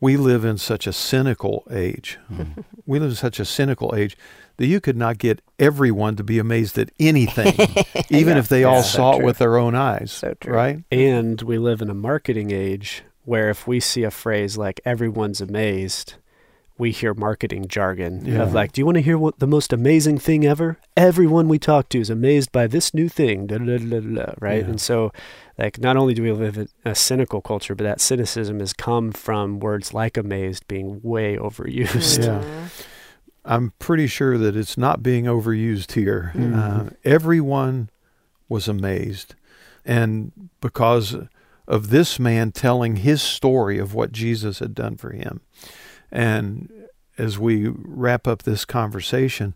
[0.00, 2.18] we live in such a cynical age.
[2.32, 2.60] Mm-hmm.
[2.86, 4.16] We live in such a cynical age
[4.56, 7.54] that you could not get everyone to be amazed at anything,
[8.10, 8.38] even Yeah.
[8.40, 10.10] if they all so saw it with their own eyes.
[10.10, 10.52] So true.
[10.52, 10.84] Right?
[10.90, 15.40] And we live in a marketing age where if we see a phrase like everyone's
[15.40, 16.14] amazed,
[16.80, 18.42] we hear marketing jargon Yeah.
[18.42, 20.78] of like, do you want to hear what the most amazing thing ever?
[20.96, 24.32] Everyone we talk to is amazed by this new thing, da, da, da, da, da,
[24.40, 24.62] right?
[24.64, 24.70] Yeah.
[24.70, 25.12] And so,
[25.58, 29.12] like, not only do we live in a cynical culture, but that cynicism has come
[29.12, 32.24] from words like amazed being way overused.
[32.24, 32.68] Yeah.
[33.44, 36.32] I'm pretty sure that it's not being overused here.
[36.34, 36.54] Mhm.
[36.56, 37.90] Uh, everyone
[38.48, 39.34] was amazed.
[39.84, 41.16] And because
[41.66, 45.40] of this man telling his story of what Jesus had done for him.
[46.12, 46.70] And
[47.18, 49.54] as we wrap up this conversation,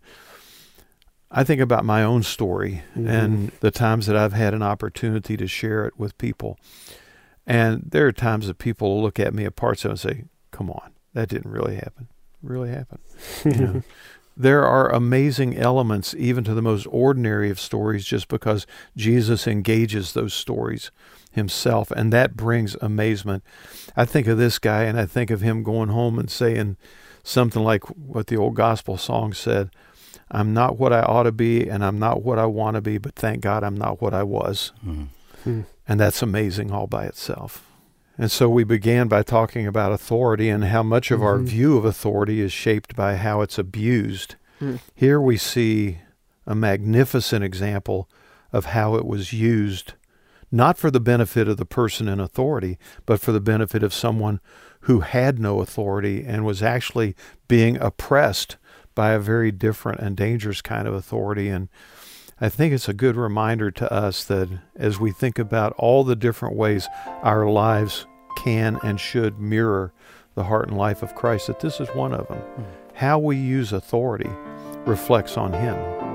[1.30, 3.08] I think about my own story Mhm.
[3.08, 6.58] and the times that I've had an opportunity to share it with people.
[7.46, 10.24] And there are times that people look at me at parts of it and say,
[10.52, 12.06] Come on, that didn't really happen.
[12.42, 12.98] Really happen.
[13.44, 13.82] You know,
[14.36, 20.12] there are amazing elements even to the most ordinary of stories just because Jesus engages
[20.12, 20.92] those stories
[21.34, 23.42] himself and that brings amazement.
[23.96, 26.76] I think of this guy and I think of him going home and saying
[27.22, 29.70] something like what the old gospel song said,
[30.30, 32.98] I'm not what I ought to be and I'm not what I want to be,
[32.98, 34.72] but thank God I'm not what I was.
[34.86, 35.06] Mhm.
[35.44, 35.60] Hmm.
[35.86, 37.66] And that's amazing all by itself.
[38.16, 41.46] And so we began by talking about authority and how much of our Mhm.
[41.46, 44.36] view of authority is shaped by how it's abused.
[44.60, 44.78] Mm.
[44.94, 45.98] Here we see
[46.46, 48.08] a magnificent example
[48.52, 49.94] of how it was used,
[50.54, 54.40] not for the benefit of the person in authority, but for the benefit of someone
[54.82, 57.16] who had no authority and was actually
[57.48, 58.56] being oppressed
[58.94, 61.48] by a very different and dangerous kind of authority.
[61.48, 61.68] And
[62.40, 66.14] I think it's a good reminder to us that as we think about all the
[66.14, 66.86] different ways
[67.22, 69.92] our lives can and should mirror
[70.36, 72.38] the heart and life of Christ, that this is one of them.
[72.38, 72.62] Hmm.
[72.94, 74.30] How we use authority
[74.86, 76.13] reflects on Him.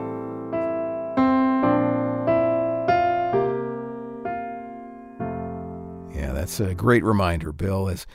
[6.40, 8.08] That's a great reminder, Bill, as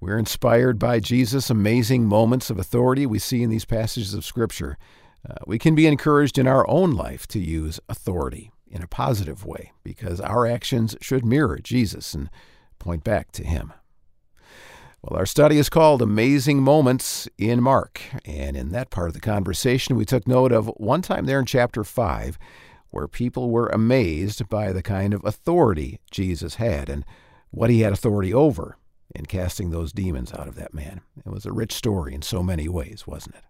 [0.00, 4.78] we're inspired by Jesus' amazing moments of authority we see in these passages of Scripture.
[5.28, 9.44] Uh, we can be encouraged in our own life to use authority in a positive
[9.44, 12.30] way because our actions should mirror Jesus and
[12.78, 13.72] point back to Him.
[15.02, 18.00] Well, our study is called Amazing Moments in Mark.
[18.24, 21.46] And in that part of the conversation, we took note of one time there in
[21.46, 22.38] chapter 5
[22.90, 27.04] where people were amazed by the kind of authority Jesus had and
[27.54, 28.76] what he had authority over
[29.14, 31.00] in casting those demons out of that man.
[31.24, 33.44] It was a rich story in so many ways, wasn't it?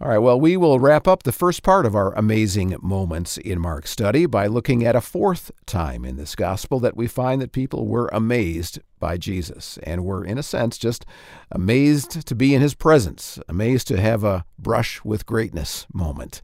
[0.00, 3.60] All right, well, we will wrap up the first part of our amazing moments in
[3.60, 7.52] Mark's study by looking at a fourth time in this gospel that we find that
[7.52, 11.06] people were amazed by Jesus and were, in a sense, just
[11.52, 16.42] amazed to be in his presence, amazed to have a brush with greatness moment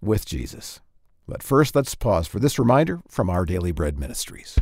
[0.00, 0.80] with Jesus.
[1.28, 4.58] But first, let's pause for this reminder from our Daily Bread Ministries.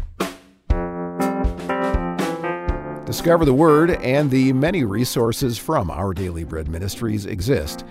[3.06, 7.84] Discover the Word and the many resources from our Daily Bread Ministries exist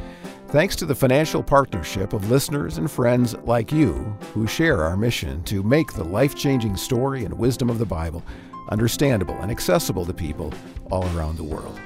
[0.47, 3.93] thanks to the financial partnership of listeners and friends like you
[4.33, 8.23] who share our mission to make the life changing story and wisdom of the Bible
[8.71, 10.53] understandable and accessible to people
[10.91, 11.79] all around the world.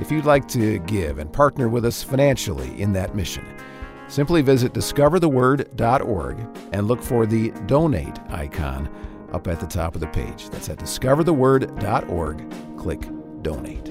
[0.00, 3.46] If you'd like to give and partner with us financially in that mission,
[4.08, 6.38] simply visit discovertheword.org
[6.72, 8.90] and look for the donate icon
[9.34, 10.48] up at the top of the page.
[10.50, 12.78] That's at discovertheword.org.
[12.78, 13.08] Click
[13.42, 13.88] donate.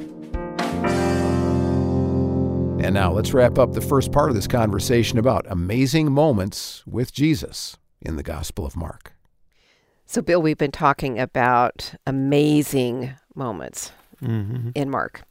[2.83, 7.13] And now let's wrap up the first part of this conversation about amazing moments with
[7.13, 9.13] Jesus in the Gospel of Mark.
[10.05, 13.91] So, Bill, we've been talking about amazing moments
[14.21, 14.69] Mm-hmm.
[14.75, 15.23] in Mark.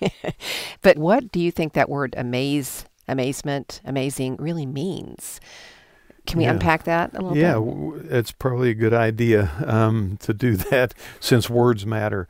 [0.82, 5.40] but what do you think that word amaze, amazement, amazing really means?
[6.28, 6.52] Can we Yeah.
[6.52, 7.64] unpack that a little Yeah, bit?
[7.64, 12.28] w- it's probably a good idea um, to do that since words matter.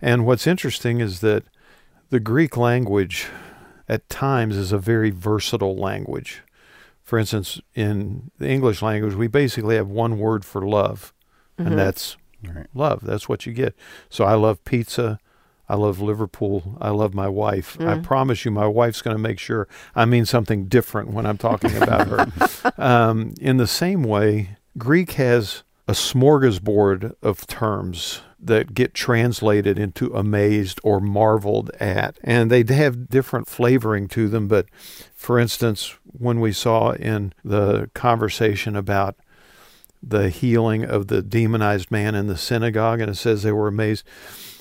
[0.00, 1.42] And what's interesting is that
[2.10, 3.26] the Greek language
[3.88, 6.42] at times is a very versatile language.
[7.02, 11.12] for instance, in the English language, we basically have one word for love,
[11.58, 11.66] Mhm.
[11.66, 12.68] and that's Right.
[12.72, 13.00] love.
[13.02, 13.74] That's what you get.
[14.08, 15.18] So I love pizza.
[15.70, 16.76] I love Liverpool.
[16.80, 17.76] I love my wife.
[17.80, 18.02] I Mm.
[18.02, 21.76] promise you, my wife's going to make sure I mean something different when I'm talking
[21.76, 22.26] about her.
[22.78, 30.12] Um, in the same way, Greek has a smorgasbord of terms that get translated into
[30.14, 32.18] amazed or marveled at.
[32.24, 34.48] And they have different flavoring to them.
[34.48, 34.66] But
[35.14, 39.16] for instance, when we saw in the conversation about
[40.02, 44.04] the healing of the demonized man in the synagogue, and it says they were amazed.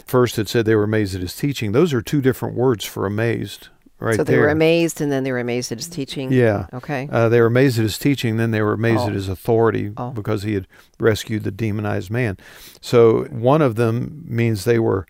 [0.09, 1.71] First, it said they were amazed at his teaching.
[1.71, 3.67] Those are two different words for amazed,
[3.99, 4.41] right so they there.
[4.41, 6.31] were amazed, and then they were amazed at his teaching.
[6.33, 6.65] Yeah.
[6.73, 7.07] Okay.
[7.11, 9.07] Uh, they were amazed at his teaching, then they were amazed Oh.
[9.09, 10.09] at his authority Oh.
[10.09, 10.67] because he had
[10.99, 12.37] rescued the demonized man.
[12.81, 15.05] So one of them means they were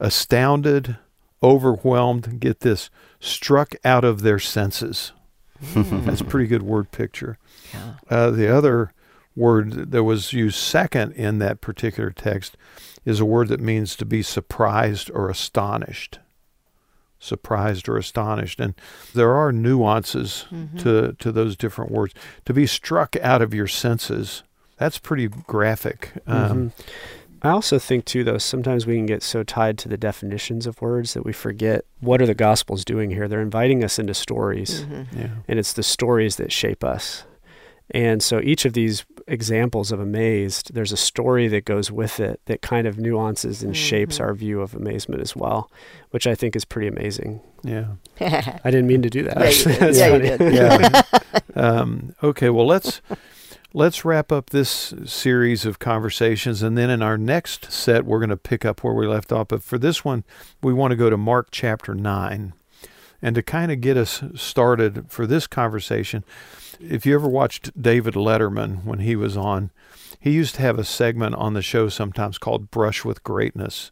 [0.00, 0.96] astounded,
[1.42, 2.88] overwhelmed, get this,
[3.20, 5.12] struck out of their senses.
[5.74, 7.36] That's a pretty good word picture.
[7.74, 7.92] Yeah.
[8.08, 8.92] Uh, the other
[9.36, 12.56] word that was used second in that particular text
[13.04, 16.18] is a word that means to be surprised or astonished.
[17.18, 18.60] Surprised or astonished.
[18.60, 18.74] And
[19.14, 20.78] there are nuances Mm-hmm.
[20.78, 22.14] to, to those different words.
[22.46, 24.42] To be struck out of your senses,
[24.78, 26.12] that's pretty graphic.
[26.26, 26.72] Um, Mhm.
[27.42, 30.80] I also think too, though, sometimes we can get so tied to the definitions of
[30.82, 33.28] words that we forget what are the Gospels doing here.
[33.28, 35.06] They're inviting us into stories, Mhm.
[35.16, 35.28] Yeah.
[35.48, 37.24] and it's the stories that shape us.
[37.92, 42.40] And so each of these examples of amazed, there's a story that goes with it
[42.46, 44.20] that kind of nuances and shapes Mhm.
[44.22, 45.70] our view of amazement as well,
[46.10, 47.40] which I think is pretty amazing.
[47.62, 47.86] Yeah.
[48.20, 49.36] I didn't mean to do that.
[49.38, 49.96] Yeah, you did.
[49.96, 50.54] Yeah, you did.
[50.54, 51.02] yeah.
[51.54, 52.50] um, okay.
[52.50, 53.00] Well, let's
[53.72, 58.30] let's wrap up this series of conversations, and then in our next set, we're going
[58.30, 59.48] to pick up where we left off.
[59.48, 60.24] But for this one,
[60.62, 62.52] we want to go to Mark chapter nine,
[63.22, 66.24] and to kind of get us started for this conversation.
[66.80, 69.70] If you ever watched David Letterman when he was on,
[70.18, 73.90] he used to have a segment on the show sometimes called "Brush with Greatness,"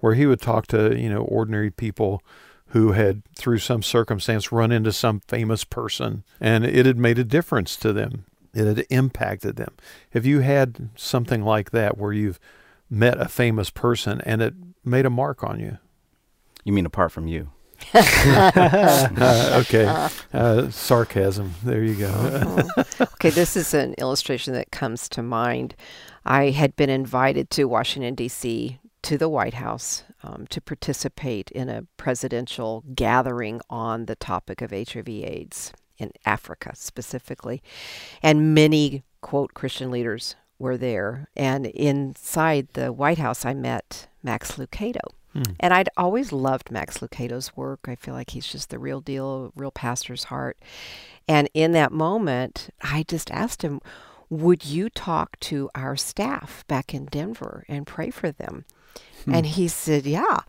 [0.00, 2.22] where he would talk to you know ordinary people
[2.68, 7.24] who had, through some circumstance, run into some famous person and it had made a
[7.24, 8.24] difference to them.
[8.52, 9.74] It had impacted them.
[10.10, 12.40] Have you had something like that where you've
[12.90, 15.78] met a famous person and it made a mark on you?
[16.64, 17.50] You mean apart from you?
[17.94, 20.08] Uh, okay.
[20.32, 21.54] Uh, sarcasm.
[21.64, 22.08] There you go.
[22.08, 23.12] Mhm.
[23.14, 25.74] okay, this is an illustration that comes to mind.
[26.24, 31.68] I had been invited to Washington, D.C., to the White House um, to participate in
[31.68, 37.62] a presidential gathering on the topic of HIV/AIDS in Africa specifically.
[38.22, 41.28] And many, quote, Christian leaders were there.
[41.36, 45.00] And inside the White House, I met Max Lucado.
[45.36, 45.52] Hmm.
[45.60, 47.80] And I'd always loved Max Lucado's work.
[47.86, 50.56] I feel like he's just the real deal, real pastor's heart.
[51.28, 53.80] And in that moment, I just asked him,
[54.30, 58.64] Would you talk to our staff back in Denver and pray for them?
[59.26, 60.40] And he said, Yeah.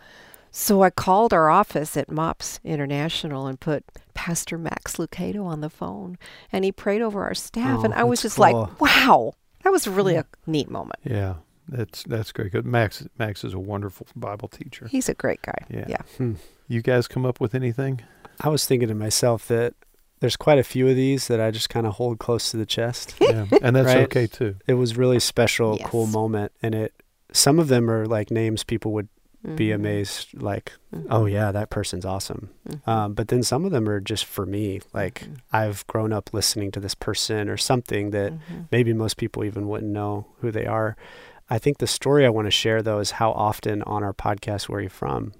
[0.51, 3.83] So I called our office at MOPS International and put
[4.13, 6.17] Pastor Max Lucado on the phone.
[6.51, 7.79] And he prayed over our staff.
[7.81, 8.55] Oh, and I was just like.
[8.79, 9.33] Wow.
[9.63, 10.99] That was really a neat moment.
[11.03, 11.35] Yeah.
[11.69, 12.51] That's that's great.
[12.51, 12.65] Good.
[12.65, 14.87] Max Max is a wonderful Bible teacher.
[14.87, 15.65] He's a great guy.
[15.69, 15.85] Yeah.
[15.87, 16.01] Yeah.
[16.17, 16.33] Hmm.
[16.67, 18.01] You guys come up with anything?
[18.41, 19.73] I was thinking to myself that
[20.19, 22.65] there's quite a few of these that I just kind of hold close to the
[22.65, 23.15] chest.
[23.21, 23.45] Yeah.
[23.61, 24.03] And that's Right.
[24.05, 24.55] okay too.
[24.67, 26.93] It was really special, cool moment, and it.
[27.33, 29.09] Some of them are like names people would
[29.55, 29.75] be Mhm.
[29.75, 31.07] amazed, like, Mhm.
[31.09, 32.49] oh yeah, that person's awesome.
[32.67, 32.87] Mhm.
[32.87, 35.37] Um, but then some of them are just for me, like Mhm.
[35.51, 38.67] I've grown up listening to this person or something that Mhm.
[38.71, 40.95] maybe most people even wouldn't know who they are.
[41.49, 44.67] I think the story I want to share though is how often on our podcast
[44.69, 45.33] Where Are You From?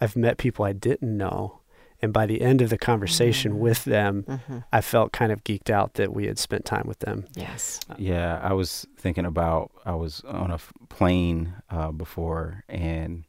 [0.00, 1.60] I've met people I didn't know.
[2.02, 3.58] And by the end of the conversation Mm.
[3.58, 4.64] with them, Mhm.
[4.70, 7.24] I felt kind of geeked out that we had spent time with them.
[7.34, 7.80] Yes.
[7.96, 10.58] Yeah, I was thinking about I was on a
[10.90, 13.24] plane uh, before and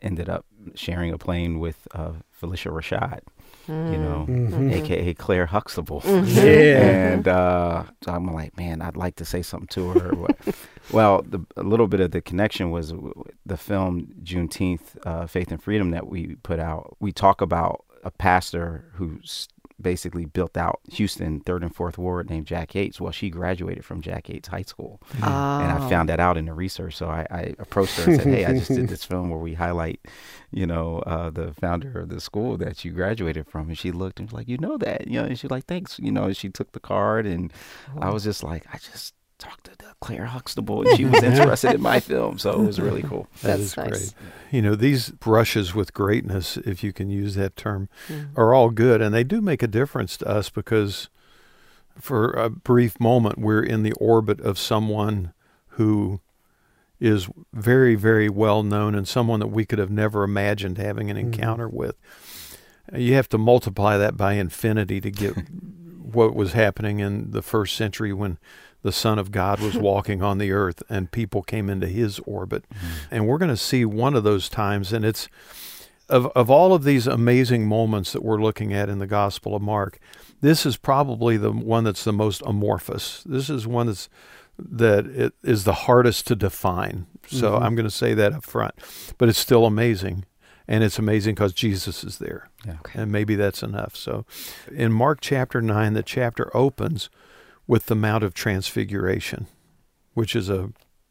[0.00, 3.20] ended up sharing a plane with uh, Phylicia Rashad,
[3.66, 4.72] you know, Mhm.
[4.72, 6.02] aka Claire Huxtable.
[6.06, 6.80] Yeah.
[7.12, 10.12] And uh, so I'm like, man, I'd like to say something to her.
[10.92, 12.92] Well, the, a little bit of the connection was
[13.44, 16.96] the film Juneteenth, uh, Faith and Freedom that we put out.
[17.00, 19.48] We talk about a pastor who's
[19.80, 23.00] basically built out Houston third and fourth ward named Jack Yates.
[23.00, 25.88] Well, she graduated from Jack Yates High School, and I Oh.
[25.88, 26.96] found that out in the research.
[26.96, 29.54] So I, I approached her and said, "Hey, I just did this film where we
[29.54, 30.00] highlight,
[30.50, 34.18] you know, uh, the founder of the school that you graduated from." And she looked
[34.18, 36.24] and was like, "You know that?" You know, and she was like, "Thanks." You know,
[36.24, 37.52] and she took the card, and
[38.00, 41.80] I was just like, "I just." Talked to Claire Huxtable, and she was interested in
[41.80, 43.28] my film, so it was really cool.
[43.42, 43.88] That That's is nice.
[43.88, 44.14] great.
[44.52, 48.28] You know, these brushes with greatness, if you can use that term, Mhm.
[48.36, 51.08] are all good and they do make a difference to us because
[52.00, 55.32] for a brief moment, we're in the orbit of someone
[55.70, 56.20] who
[57.00, 61.16] is very, very well known and someone that we could have never imagined having an
[61.16, 61.20] Mhm.
[61.20, 61.96] encounter with.
[62.92, 65.34] You have to multiply that by infinity to get
[66.02, 68.38] what was happening in the first century when
[68.82, 72.64] the Son of God was walking on the earth and people came into his orbit.
[73.10, 75.28] And we're going to see one of those times, and it's
[76.08, 79.60] of, of all of these amazing moments that we're looking at in the Gospel of
[79.62, 79.98] Mark,
[80.40, 83.22] this is probably the one that's the most amorphous.
[83.26, 84.08] This is one that's
[84.58, 87.06] that it is the hardest to define.
[87.28, 87.62] So Mhm.
[87.62, 88.74] I'm going to say that up front,
[89.18, 90.24] but it's still amazing,
[90.66, 93.00] and it's amazing because Jesus is there, Okay.
[93.00, 93.94] and maybe that's enough.
[93.94, 94.24] So,
[94.72, 97.08] in Mark chapter nine, the chapter opens
[97.68, 99.46] with the Mount of Transfiguration,
[100.14, 100.70] which is a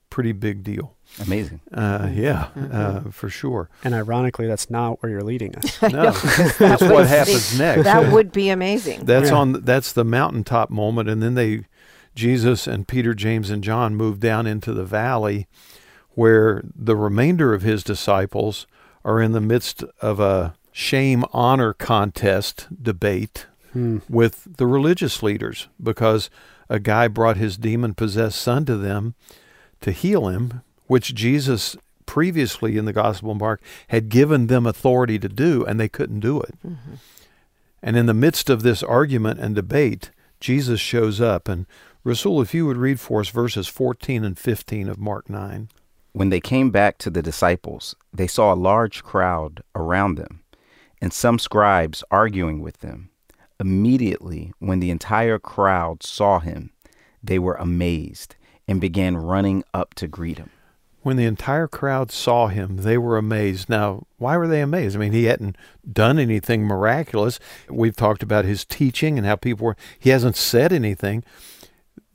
[0.09, 0.95] pretty big deal.
[1.21, 1.61] Amazing.
[1.73, 2.73] Uh, yeah, Mhm.
[3.07, 3.69] uh, for sure.
[3.83, 5.81] And ironically, that's not where you're leading us.
[5.81, 6.11] No,
[6.59, 7.83] that's what happens be- next.
[7.83, 9.05] That would be amazing.
[9.05, 9.35] That's Yeah.
[9.37, 9.53] on.
[9.63, 11.65] That's the mountaintop moment, and then they,
[12.15, 15.47] Jesus and Peter, James, and John move down into the valley,
[16.15, 18.65] where the remainder of his disciples
[19.05, 23.97] are in the midst of a shame honor contest debate Hmm.
[24.09, 26.29] with the religious leaders because
[26.69, 29.13] a guy brought his demon possessed son to them
[29.81, 35.19] to heal him, which Jesus previously in the Gospel of Mark had given them authority
[35.19, 36.55] to do, and they couldn't do it.
[36.65, 36.97] Mhm.
[37.83, 41.47] And in the midst of this argument and debate, Jesus shows up.
[41.47, 41.65] And
[42.03, 45.69] Rasul, if you would read for us verses 14 and 15 of Mark 9.
[46.13, 50.41] When they came back to the disciples, they saw a large crowd around them,
[50.99, 53.09] and some scribes arguing with them.
[53.59, 56.71] Immediately, when the entire crowd saw him,
[57.23, 58.35] they were amazed
[58.67, 60.51] and began running up to greet him.
[61.01, 63.69] When the entire crowd saw him, they were amazed.
[63.69, 64.95] Now, why were they amazed?
[64.95, 65.55] I mean, he hadn't
[65.89, 67.39] done anything miraculous.
[67.69, 71.23] We've talked about his teaching and how people were, he hasn't said anything.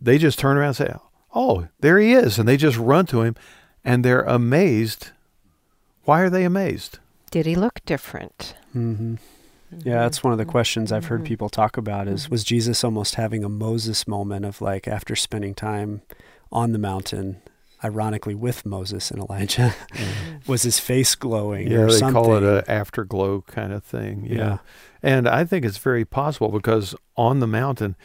[0.01, 0.95] They just turn around and say,
[1.35, 2.39] Oh, there he is.
[2.39, 3.35] And they just run to him
[3.83, 5.11] and they're amazed.
[6.05, 6.99] Why are they amazed?
[7.31, 8.55] Did he look different?
[8.73, 9.15] hmm
[9.85, 11.27] Yeah, that's one of the questions I've heard Mhm.
[11.27, 15.55] people talk about is was Jesus almost having a Moses moment of like after spending
[15.55, 16.03] time
[16.51, 17.39] on the mountain,
[17.83, 19.75] ironically with Moses and Elijah,
[20.47, 22.23] was his face glowing Yeah, or they something?
[22.23, 24.27] call it an afterglow kind of thing.
[24.29, 24.37] Yeah.
[24.37, 24.59] yeah.
[25.03, 27.97] And I think it's very possible because on the mountain,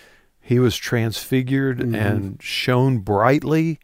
[0.42, 1.96] he was transfigured Mhm.
[1.96, 3.80] and shone brightly.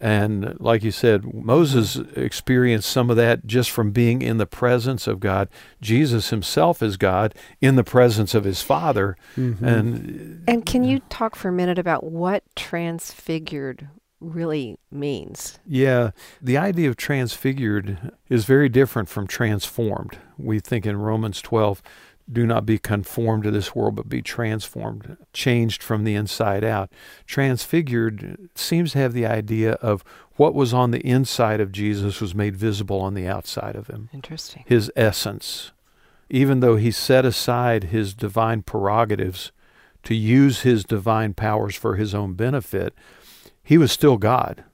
[0.00, 5.06] And like you said, Moses experienced some of that just from being in the presence
[5.06, 5.48] of God.
[5.80, 9.16] Jesus himself is God in the presence of his Father.
[9.36, 9.62] Mhm.
[9.62, 13.88] And And can you talk for a minute about what transfigured
[14.20, 15.58] really means?
[15.66, 20.18] Yeah, the idea of transfigured is very different from transformed.
[20.38, 21.82] We think in Romans 12,
[22.30, 26.90] do not be conformed to this world, but be transformed, changed from the inside out.
[27.26, 30.02] Transfigured seems to have the idea of
[30.34, 34.10] what was on the inside of Jesus was made visible on the outside of him,
[34.12, 34.64] Interesting.
[34.66, 35.72] his essence.
[36.28, 39.52] Even though he set aside his divine prerogatives
[40.02, 42.92] to use his divine powers for his own benefit,
[43.62, 44.64] he was still God,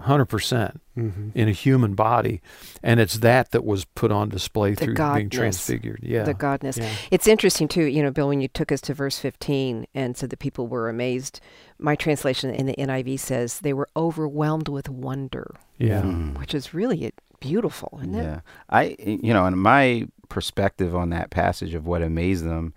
[0.00, 1.32] 100% Mhm.
[1.34, 2.40] in a human body.
[2.82, 6.00] And it's that that was put on display The through being transfigured.
[6.02, 6.24] Yeah.
[6.24, 6.78] The godness.
[6.78, 6.90] Yeah.
[7.10, 10.30] It's interesting too, you know, Bill, when you took us to verse 15 and said
[10.30, 11.40] the people were amazed,
[11.78, 16.02] my translation in the NIV says they were overwhelmed with wonder, yeah.
[16.02, 16.38] Mm.
[16.38, 18.22] which is really beautiful, isn't it?
[18.22, 18.40] Yeah.
[18.70, 22.72] I, you know, and my perspective on that passage of what amazed them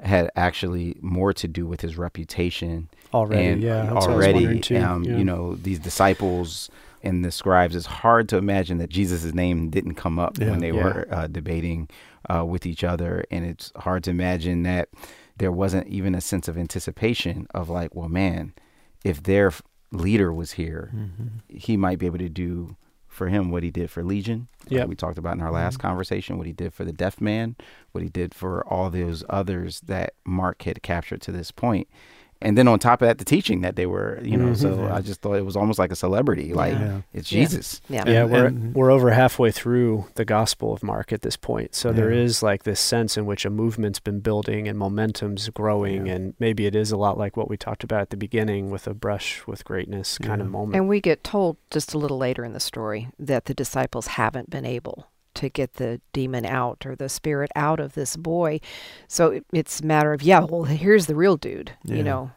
[0.00, 3.82] had actually more to do with his reputation Already, and yeah.
[3.84, 4.76] That's what I was already, too.
[4.78, 5.16] um, yeah.
[5.16, 6.68] you know, these disciples
[7.02, 7.74] and the scribes.
[7.76, 10.50] It's hard to imagine that Jesus' name didn't come up Yeah.
[10.50, 10.84] when they Yeah.
[10.84, 11.88] were uh, debating
[12.28, 14.88] uh, with each other, and it's hard to imagine that
[15.38, 18.52] there wasn't even a sense of anticipation of like, well, man,
[19.04, 19.52] if their
[19.92, 21.28] leader was here, Mhm.
[21.48, 22.76] he might be able to do
[23.16, 24.46] for him what he did for Legion.
[24.68, 24.88] Yep.
[24.88, 25.88] we talked about in our last mm-hmm.
[25.88, 27.56] conversation, what he did for the deaf man,
[27.92, 31.88] what he did for all those others that Mark had captured to this point.
[32.42, 34.56] And then on top of that, the teaching that they were, you know, Mhm.
[34.56, 34.94] so Yeah.
[34.94, 36.52] I just thought it was almost like a celebrity.
[36.52, 37.00] Like Yeah.
[37.14, 37.80] it's Jesus.
[37.88, 38.04] Yeah.
[38.06, 41.74] yeah, And- we're and- we're over halfway through the Gospel of Mark at this point,
[41.74, 42.20] so there Yeah.
[42.22, 46.14] is like this sense in which a movement's been building and momentum's growing, Yeah.
[46.14, 48.86] and maybe it is a lot like what we talked about at the beginning with
[48.86, 50.76] a brush with greatness kind of moment.
[50.76, 54.50] And we get told just a little later in the story that the disciples haven't
[54.50, 55.06] been able
[55.36, 58.60] to get the demon out or the spirit out of this boy.
[59.08, 61.96] So it's a matter of, yeah, well, here's the real dude, Yeah.
[61.96, 62.30] you know.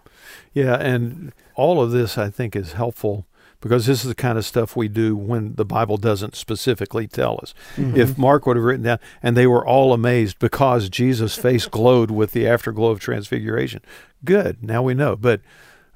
[0.53, 3.25] Yeah, and all of this I think is helpful
[3.61, 7.39] because this is the kind of stuff we do when the Bible doesn't specifically tell
[7.41, 7.53] us.
[7.75, 7.97] Mm-hmm.
[7.97, 12.09] If Mark would have written down, and they were all amazed because Jesus' face glowed
[12.11, 13.81] with the afterglow of transfiguration.
[14.23, 15.15] Good, now we know.
[15.15, 15.41] But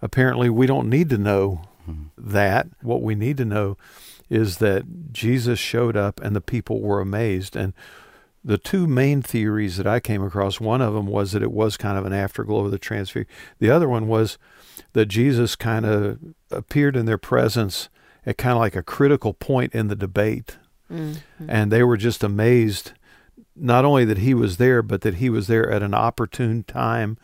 [0.02, 1.62] apparently, we don't need to know
[2.18, 2.68] that.
[2.82, 3.78] What we need to know
[4.30, 7.56] is that Jesus showed up and the people were amazed.
[7.56, 7.74] And
[8.44, 11.78] the two main theories that I came across, one of them was that it was
[11.78, 13.32] kind of an afterglow of the transfiguration.
[13.60, 14.38] The other one was
[14.94, 16.20] that Jesus kind of
[16.52, 17.90] appeared in their presence
[18.26, 20.58] at kind of like a critical point in the debate.
[20.92, 21.50] Mm-hmm.
[21.50, 22.94] And they were just amazed,
[23.56, 27.18] not only that he was there, but that he was there at an opportune time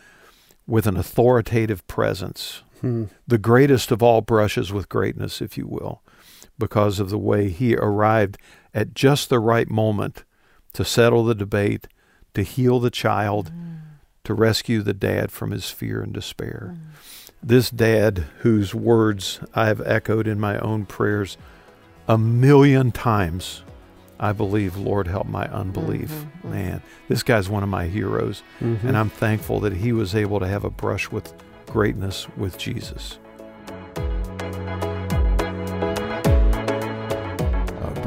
[0.68, 2.64] with an authoritative presence.
[2.82, 3.06] Hmm.
[3.28, 6.02] The greatest of all brushes with greatness, if you will,
[6.60, 8.38] because of the way he arrived
[8.74, 10.24] at just the right moment
[10.74, 11.88] to settle the debate,
[12.34, 13.51] to heal the child,
[14.24, 16.76] to rescue the dad from his fear and despair.
[17.41, 21.38] This dad, whose words I have echoed in my own prayers
[22.07, 23.64] a million times,
[24.20, 26.12] I believe, Lord, help my unbelief.
[26.12, 26.51] Mhm, mhm.
[26.51, 28.84] Man, this guy's one of my heroes, Mhm.
[28.84, 31.34] and I'm thankful that he was able to have a brush with
[31.68, 33.18] greatness with Jesus.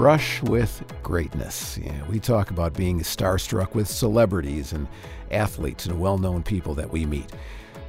[0.03, 1.79] Brush with greatness.
[1.79, 4.89] Yeah, we talk about being starstruck with celebrities and
[5.31, 7.31] athletes and well known people that we meet.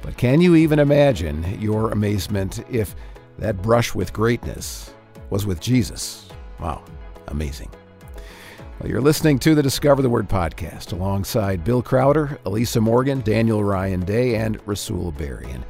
[0.00, 2.94] But can you even imagine your amazement if
[3.38, 4.94] that brush with greatness
[5.30, 6.28] was with Jesus?
[6.60, 6.84] Wow,
[7.26, 7.68] amazing.
[8.78, 13.64] Well, you're listening to the Discover the Word podcast alongside Bill Crowder, Elisa Morgan, Daniel
[13.64, 15.50] Ryan Day, and Rasul Berry.
[15.50, 15.64] And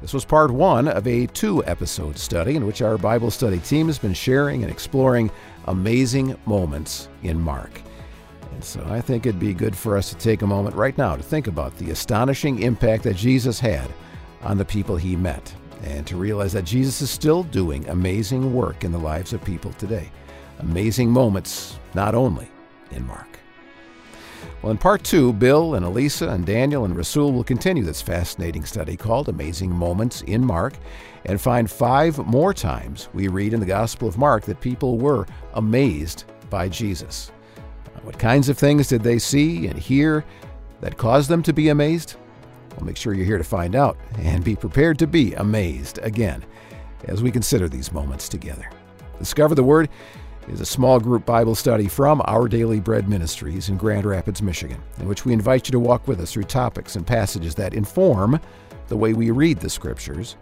[0.00, 3.88] this was part one of a two episode study in which our Bible study team
[3.88, 5.28] has been sharing and exploring
[5.68, 7.82] amazing moments in Mark.
[8.52, 11.14] And so I think it'd be good for us to take a moment right now
[11.16, 13.88] to think about the astonishing impact that Jesus had
[14.42, 15.54] on the people he met
[15.84, 19.72] and to realize that Jesus is still doing amazing work in the lives of people
[19.74, 20.10] today.
[20.58, 22.50] Amazing moments, not only
[22.90, 23.38] in Mark.
[24.62, 28.64] Well, in part two, Bill and Elisa and Daniel and Rasul will continue this fascinating
[28.64, 30.74] study called Amazing Moments in Mark
[31.28, 35.26] and find five more times we read in the Gospel of Mark that people were
[35.54, 37.30] amazed by Jesus.
[38.02, 40.24] What kinds of things did they see and hear
[40.80, 42.16] that caused them to be amazed?
[42.70, 46.42] Well, make sure you're here to find out and be prepared to be amazed again
[47.04, 48.70] as we consider these moments together.
[49.18, 49.90] Discover the Word
[50.48, 54.80] is a small group Bible study from Our Daily Bread Ministries in Grand Rapids, Michigan,
[54.98, 58.40] in which we invite you to walk with us through topics and passages that inform
[58.86, 60.36] the way we read the Scriptures,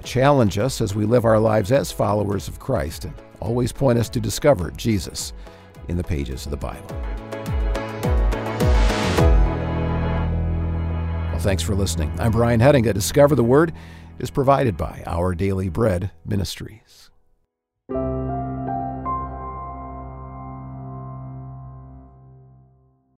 [0.00, 4.08] challenge us as we live our lives as followers of Christ, and always point us
[4.10, 5.32] to discover Jesus
[5.88, 6.96] in the pages of the Bible.
[11.30, 12.12] Well, thanks for listening.
[12.18, 12.94] I'm Brian Hettinga.
[12.94, 13.72] Discover the Word
[14.18, 16.81] is provided by Our Daily Bread Ministries.